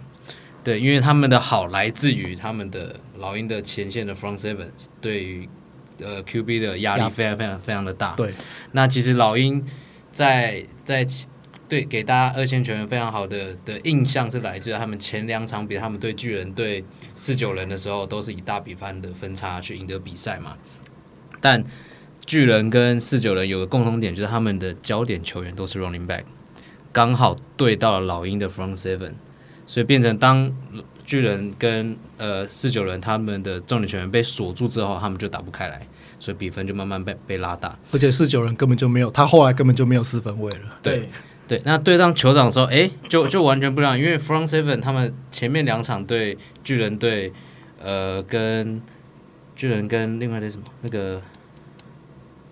[0.65, 4.69] 对，因为他们的好来自于他们的老鹰的前线的 front seven
[5.01, 5.49] 对于
[6.01, 8.15] 呃 QB 的压力非常非常非常的大。
[8.15, 8.33] 对，
[8.71, 9.65] 那其实老鹰
[10.13, 11.05] 在在
[11.69, 16.85] 对给大家二线球员非常好的的印象是来自于他们前两场比他们对巨人对
[17.17, 20.57] 四九人的时候都是以大比分的分差去赢得比赛嘛。
[21.41, 21.65] 但
[22.25, 26.23] 巨人跟四九人有个共同点，就是他们的焦点球员都是 running back，
[26.93, 29.15] 刚好对到了老鹰的 front seven。
[29.67, 30.53] 所以变成当
[31.05, 35.87] 巨人跟呃四九人他们的重点球员被锁住之后，他们就打不开来，
[36.19, 37.79] 所以比分就慢慢被被拉大。
[37.93, 40.77] 而且四九人根本就没有，他后来根本就没有四分位了。
[40.83, 41.09] 对
[41.49, 47.33] 对，那对上酋长的时候，哎，就就完全不一样，因为 front seven 他们前面两场对巨人队，
[47.83, 48.81] 呃，跟
[49.55, 51.21] 巨人跟另外的什么那个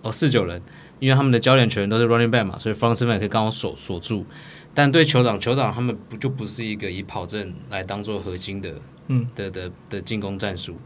[0.02, 0.60] 哦四九人，
[0.98, 4.26] 因为他们的焦点球员都是 running back 嘛，所以 front seven 可以刚好锁锁住。
[4.72, 10.76] 但对酋长，酋长他们不就不是一个以跑阵来当做核心的，嗯，的的的进攻战术，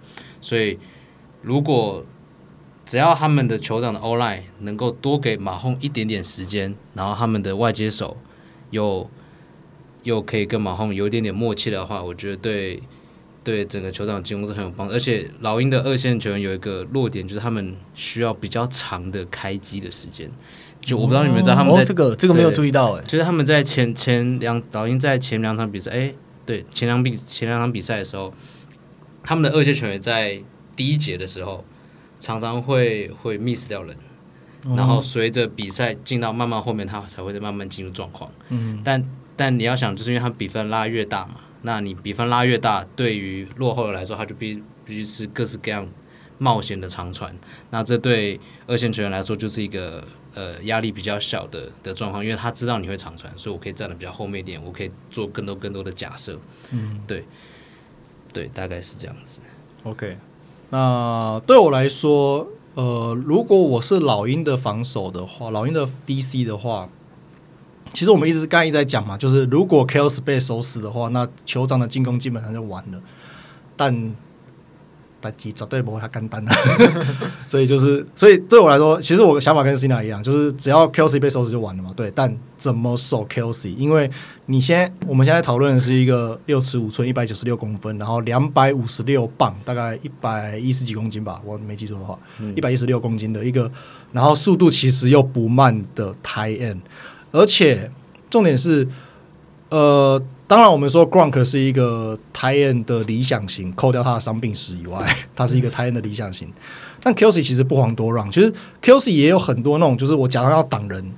[0.40, 0.78] 所以
[1.42, 2.04] 如果
[2.86, 8.16] 只要他们的酋长的 O-line 能够多给马轰一点点时间，然后他们的外接手
[8.70, 9.08] 又
[10.02, 12.82] 又可以跟马轰有一点点默契的话，我觉得对
[13.42, 14.94] 对整个酋长进攻是很有帮助。
[14.94, 20.30] 而且老鹰的二线球员有一个弱点，就是他们需要比较长的开机的时间。
[20.84, 26.14] 就我不知道你们知道他们在、哦、这个这个没有注意到哎，就是他们在前前两老鹰在前两场比赛，哎，
[26.44, 28.34] 对前两比前两场比赛的时候，
[29.22, 30.38] 他们的二线球员在
[30.76, 31.64] 第一节的时候
[32.20, 33.96] 常常会会 miss 掉人，
[34.66, 38.30] 哦、然后随着比赛进到慢慢后面，他才会再慢慢进入状况。
[38.50, 39.02] 嗯，但
[39.34, 45.88] 但你要想，就是因为他比分拉越大嘛，那你比分拉越大，对于落后的来说，他就必必须是各式各样
[46.36, 47.34] 冒险的长传，
[47.70, 50.04] 那这对二线球员来说就是一个。
[50.34, 56.38] 呃，压力比较小的的状况，因为他知道你会长传，所以我可以站的比较后面一点，我可以做更多更多的假设。
[56.70, 57.24] 嗯，对，
[58.32, 59.40] 对，大概是这样子。
[59.84, 60.16] OK，
[60.70, 66.88] 那对我来说，呃，如果我是老鹰的防守的话，老鹰的 DC 的话，
[67.92, 73.00] 其实我们一直刚才一直在讲嘛，就是如果 Kels 被守死的话，那酋长的进攻基本上就完了。
[73.76, 74.14] 但
[75.36, 76.52] 绝对不会太简单的，
[77.48, 81.90] 所以就是，所以对我来说，其实我的想法跟 Cina 一样，就是只要 Kelce 被收拾就完了嘛。
[81.94, 83.74] 对，但怎么守 Kelce？
[83.74, 84.10] 因为
[84.46, 92.18] 你现在我们现在讨论的是一个六尺五寸、一百九十六公分，然后两百五十六磅，大概一百一十几公斤吧，我没记错的话，
[92.54, 93.70] 一百一十六公斤的一个，
[94.12, 96.80] 然后速度其实又不慢的 End，
[97.32, 97.90] 而且
[98.28, 98.88] 重点是，
[99.70, 100.22] 呃。
[100.46, 105.02] 当然，我们说 Gronk 是一个 tight end 的理想型，扣掉他的伤病史以外，
[105.34, 106.52] 他是一个 tight end 的理想型。
[107.02, 111.12] 但 Kelsey 其实不遑多让，其实 Kelsey 也有很多那种，就是我假装要挡人，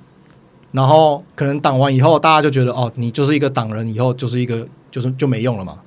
[0.70, 5.78] 然后可能挡完以后，大家就觉得哦，你就是一个挡人，以后就是一个就是就没用了嘛。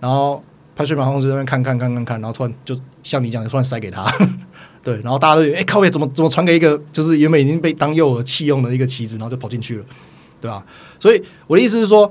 [0.00, 0.42] 然后
[0.76, 4.04] Patrick Mahomes 在那边看看看看看，然后突然就像你讲的，突然塞给他，
[4.82, 9.84] 对，然后大家都哎靠北怎么怎么传给一个就是原本已经被当诱饵弃用的一个棋子，然后就跑进去了，
[10.40, 10.64] 对吧？
[10.98, 12.10] 所以我的意思是说。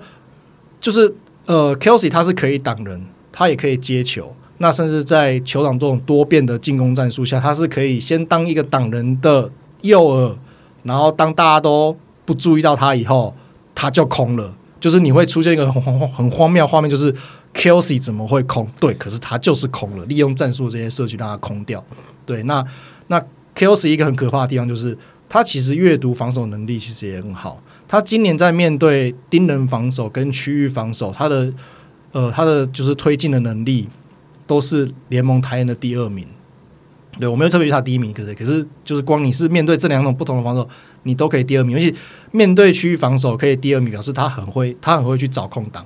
[0.80, 1.14] 就是
[1.46, 4.36] 呃，Kelsey 他是可以挡人，他也可以接球。
[4.60, 9.50] 那甚至在球场这种多变的进攻战术下，他是可以先当一个挡人的
[9.82, 10.36] 诱饵，
[10.84, 13.34] 然后当大家都不注意到他以后，
[13.74, 14.54] 他就空了。
[14.80, 17.14] 就是你会出现一个很很很荒谬画面，就是
[17.54, 18.68] Kelsey 怎么会空？
[18.80, 21.84] 对，可是他就是空了，利用战术这些设计让他空掉。
[22.26, 22.64] 对，那
[23.08, 23.22] 那
[23.56, 27.62] Kelsey 一个很可怕的地方就是，他其实阅读防守能力其实也很好。
[27.92, 31.52] 他今年在面对盯人防守跟区域防守，他的
[32.12, 33.88] 呃，他的就是推进的能力
[34.46, 36.28] 都是联盟台面的第二名。
[37.20, 40.70] 对，我没有特别是他第一名，可是可是就是光你是面对这两种不同的防守，
[41.02, 41.80] 你都可以第二名。
[41.80, 41.98] 尤其
[42.32, 45.84] 面对区域防守可以第二名，表示他很会，他很会去找空档。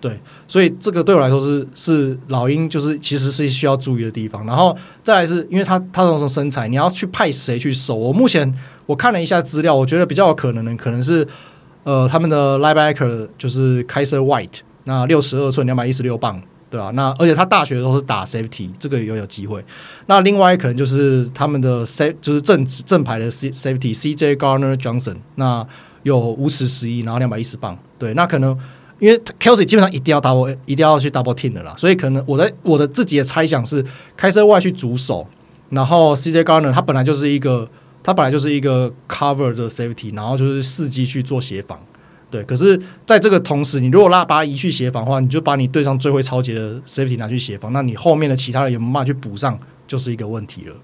[0.00, 4.46] 对，所以这个对我来说是是老鹰，就是其实是需要注意的地方。
[4.46, 7.96] 然后再来是因为他他这种身材，你要去派谁去守？
[7.96, 8.54] 我目前。
[8.90, 11.24] 我看了一下资料，我觉得比较有可能的可能是，
[11.84, 16.90] 呃，他们的 linebacker 就是 Kyzir White，那六十二寸，两百一十六磅，对吧、啊？
[16.94, 19.64] 那而且他大学都是打 safety，这个也有机会。
[20.06, 25.64] 那另外可能就是他们的 safe，就是正正牌的 safety CJ Garner Johnson，那
[26.02, 28.58] 有五尺十一，然后两百一十磅，对，那可能
[28.98, 33.84] 因为 Kelsey 基本上一定要 double，一定要去 double team 的啦，所以可能我的我的自己的猜想是
[34.18, 35.28] Kyzir White 去主守，
[35.68, 37.68] 然后 CJ Garner 他本来就是一个。
[38.02, 41.78] 他本来就是一个 cover 的 safety，然后就是伺机去做协防，
[42.30, 42.42] 对。
[42.44, 50.74] 可是在这个同时，你如果拉巴移去协防的话，你就把你对上最会超级的 safety 拿去协防，那你后面的其他人有没有办法去补上，就是一个问题了，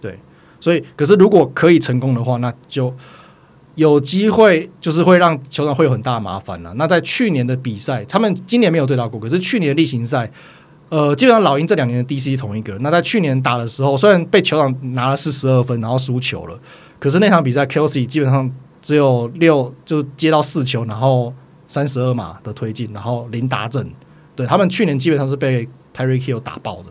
[0.00, 0.18] 对。
[0.60, 2.92] 所以，可是如果可以成功的话，那就
[3.76, 6.74] 有机会，就是会让球场会有很大麻烦了。
[6.74, 10.30] 那在去年的比赛，他们今年没有对到过，可是去年的例行赛。
[10.88, 12.76] 呃，基本上老鹰这两年的 DC 同一个。
[12.78, 16.58] 那在去年打的时候，虽然被酋长拿了四十二分，然后输球了，
[17.00, 21.32] 可是那场比赛 Kelce 基本上只有六，就接到四球，然后
[21.66, 23.92] 三十二码的推进，然后零达阵。
[24.36, 26.90] 对，他们去年基本上是被 Tyreek Hill 打爆的。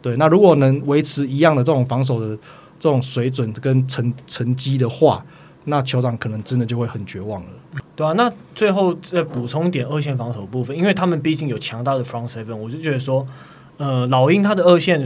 [0.00, 2.36] 对，那如果能维持一样的这种防守的
[2.78, 5.24] 这种水准跟成成绩的话，
[5.64, 7.48] 那酋长可能真的就会很绝望了。
[7.94, 13.26] 对啊，那最后再补充一点二线防守部分，因为他们毕竟有强大的 front seven，我就觉得说，
[13.78, 15.02] 呃，老鹰他的二线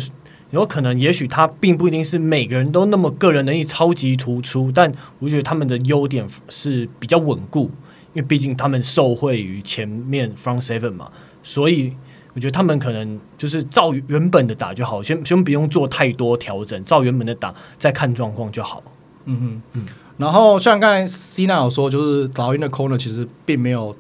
[0.51, 7.71] 有可能，也许他并不一定是每个人都那么个人能力超级突出，但我觉得他们的优点是比较稳固，
[8.13, 11.09] 因为毕竟他们受惠于前面 front seven 嘛，
[11.45, 11.93] 所以
[12.35, 18.83] 我觉得他们可能就是照原本的打就好，先先不用做太多调整，照原本的打，再看状况就好。
[19.27, 19.87] 嗯嗯嗯。
[20.21, 23.97] 然后像刚才 Cina 有说，就是老鹰的 corner 其实并没有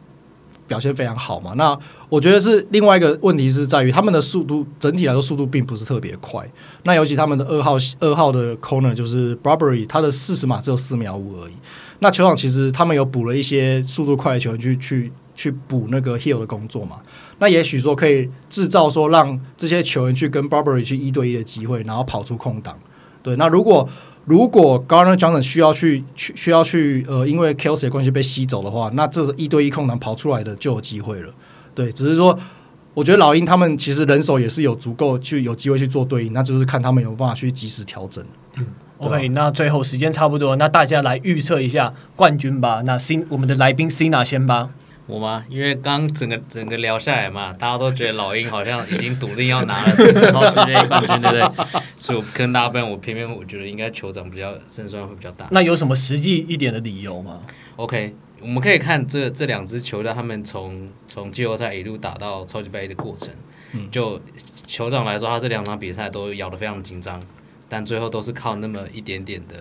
[0.68, 1.54] 表现非常好嘛。
[1.56, 1.76] 那
[2.10, 6.46] 我觉得是另外一个问题是在于他们的速度整体来说速度并不是特别快。
[6.82, 11.54] 那尤其他们的二号二号的 corner 就是 Barbary，他的四十码只有四秒五而已。
[12.00, 16.96] 那球场其实他们有补了一些速度快的球员去去去补那个 Hill 的工作嘛。
[17.38, 22.78] 那也许说可以制造说让这些球员去跟 Barbary 去一对一的机会，然后跑出空档。
[23.22, 23.86] 对，那如果
[24.30, 31.34] 如果 Gardner Johnson 需要去去需要去呃，因为 Kelce 的关系被吸走的话，那这是一对一空档跑出来的就有机会了。
[31.74, 32.38] 对，只是说
[32.94, 38.24] 我觉得老鹰他们其实人手也是有足够去有机会去做对应，那就是看他们有办法去及时调整。
[38.56, 38.64] 嗯
[38.98, 42.82] ，OK，那最后时间差不多，那大家来预测一下冠军吧。
[42.86, 44.70] 那新我们的来宾 Cina 先吧。
[45.10, 45.44] 我吗？
[45.48, 49.96] 因为刚整个整个聊下来嘛，大家都觉得老鹰好像已经笃定要拿了
[50.32, 51.66] 超级杯冠军，对不对？
[51.96, 55.48] 所以我跟大家不一样，我偏偏我觉得应该酋长比较胜算会比较大。
[55.50, 57.40] 那有什么实际一点的理由吗
[57.76, 63.28] ？OK，我们可以看这这两支球队，他们从从季后赛一路打到超级杯的过程。
[63.90, 64.20] 就
[64.66, 67.22] 酋长来说，他这两场比赛都咬得非常紧张，
[67.68, 69.56] 但最后都是靠那么一点点的，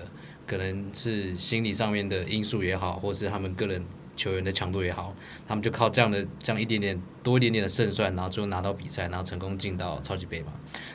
[0.48, 3.84] 可能是心理上面的因素也好，或是他们个人。
[4.20, 5.16] 球员的强度也好，
[5.48, 10.52] 他们就靠这样的这样一点点多一点点的胜算，然后最后拿到比赛，然后成功进到超级杯嘛。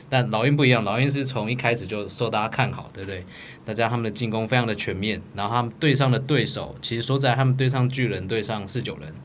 [0.07, 3.25] 但老鹰不一样，老鹰是从一开始就受大家看好，对不对？
[3.65, 9.15] 大家他们的进攻非常的全面，然后他们对上的对手，其实说在他们对上巨人、对上四九人，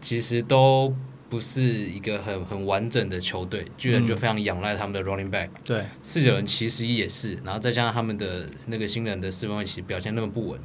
[0.00, 0.96] 其实都。
[1.30, 5.48] 不是一个很很完整的球队，巨人就非常仰赖他们的 running back。
[5.64, 10.58] 对，四九人其实也是，然后再加上他们的那个新人的四分卫其实表现那么不稳，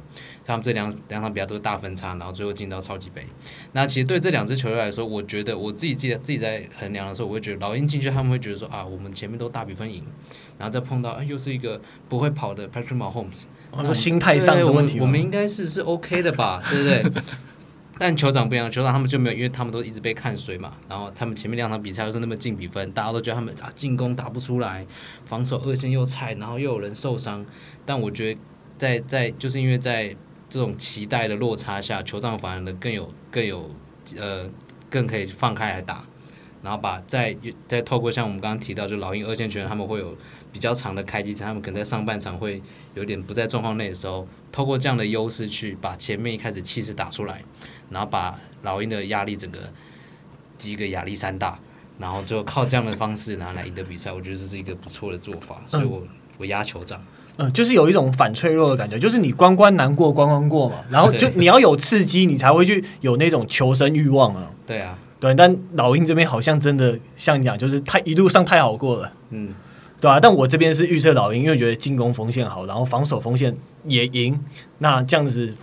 [0.46, 3.26] 他们这两两场比赛都是大分差，然后最后进到超级杯。
[3.72, 10.04] 那其实对这两支球队来说，我觉得我自己记得自己在衡量的时候，我会觉得老鹰进去他们会觉得说啊，我们前面都大比分赢，
[10.58, 17.22] 然后再碰到啊又是一个不会跑的 Patrick Mahomes，哦，心态上的问题，我们应该是是 OK 的吧， 对不对？
[17.98, 20.74] 但酋长不一样，酋长他们就没有，因为他们都一直被看衰嘛。
[20.86, 24.86] 然后他们前面两场比赛又是那么近比分，大家都觉得他们啊进攻打不出来，
[25.24, 27.46] 防守二线又菜，然后又有人受伤。
[27.86, 28.40] 但我觉得
[28.76, 30.14] 在在就是因为在
[30.48, 33.70] 这种期待的落差下，酋长反而更有更有
[34.18, 34.48] 呃
[34.88, 36.04] 更可以放开来打，
[36.62, 37.36] 然后把再
[37.66, 40.16] 再透过像我们刚刚提到，就老鹰二线球员他们会有
[40.52, 42.62] 比较长的开机，他们可能在上半场会
[42.94, 47.42] 有点不在状况内的时候，透过这样的优势去把前面一开始气势打出来。
[47.88, 49.60] 然后把老鹰的压力整个
[50.58, 51.56] 挤个亚历山大，
[52.00, 56.02] 然后就靠这样的方式拿来赢得比赛，我觉得这是一个不错的做法，所以我
[56.36, 57.00] 我压酋长。
[57.36, 64.50] 嗯，就是有一种反脆弱的感觉，就是你关关难过关关过嘛，然后就你要有刺激，你才会去有那种求生欲望啊。
[64.66, 69.54] 对啊，对，但老鹰这边好像真的像你讲，就是太一路上太好过了，嗯，
[70.00, 74.38] 对啊，但我这边是预测老鹰，因为觉得进攻锋线好，然后防守锋线也赢，
[74.78, 75.54] 那这样子。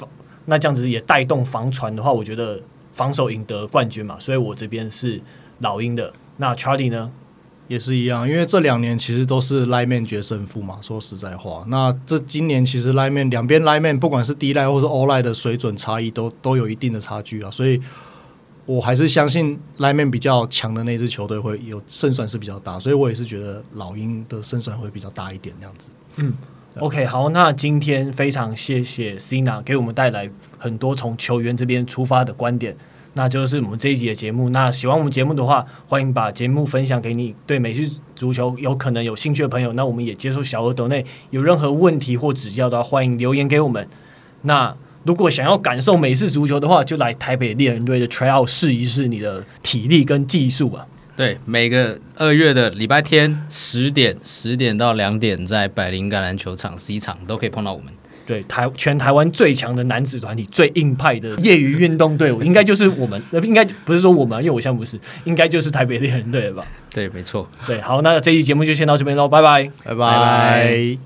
[0.46, 2.60] 那这样子也带动防传的话，我觉得
[2.92, 5.18] 防守赢得冠军嘛，所以我这边是
[5.60, 6.12] 老鹰的。
[6.36, 7.10] 那 Charlie 呢，
[7.68, 10.80] 也是一样，因为这两年其实都是 Lineman 决胜负嘛。
[10.82, 17.82] 说实在话，那这今年其实 Lineman 两边 Lineman 不管是 D line 或是 O line 的水准差异都都有一定的差距啊，所以
[18.66, 25.89] 我还是相信 Lineman 比较强的那支球队会有胜算是比较大，所以我也是觉得老鹰的胜算会比较大一点这样子。
[26.18, 26.34] 嗯。
[26.80, 32.76] OK，好，那今天非常谢谢 Sina 给我们带来很多从球员这边出发的观点，
[33.16, 34.49] 那就是我们这一集的节目。
[34.49, 39.72] 那喜欢我们节目的话，欢迎把节目分享给你对美式足球有可能有兴趣的朋友。
[39.74, 43.88] 那我们也接受小额抖内，有任何问题或指教的话，欢迎留言给我们。
[44.41, 50.88] 那如果想要感受美式足球的话，就来台北猎人队的 tryout 试一试你的体力跟技术吧。
[51.16, 57.93] 对，每个二月的礼拜天十点十点到两点，在百灵橄榄球场 C 场都可以碰到我们。
[58.26, 63.22] 对，台全台湾最强的男子团体、最硬派的业余运动队伍，应该就是我们。
[63.44, 66.64] 应该不是说我们，因为我现在不是，应该就是台北猎人队了吧？
[66.90, 67.50] 对，没错。
[67.68, 69.96] 对，好，那这期节目就先到这边喽，拜拜，拜拜。
[69.96, 71.04] 拜拜。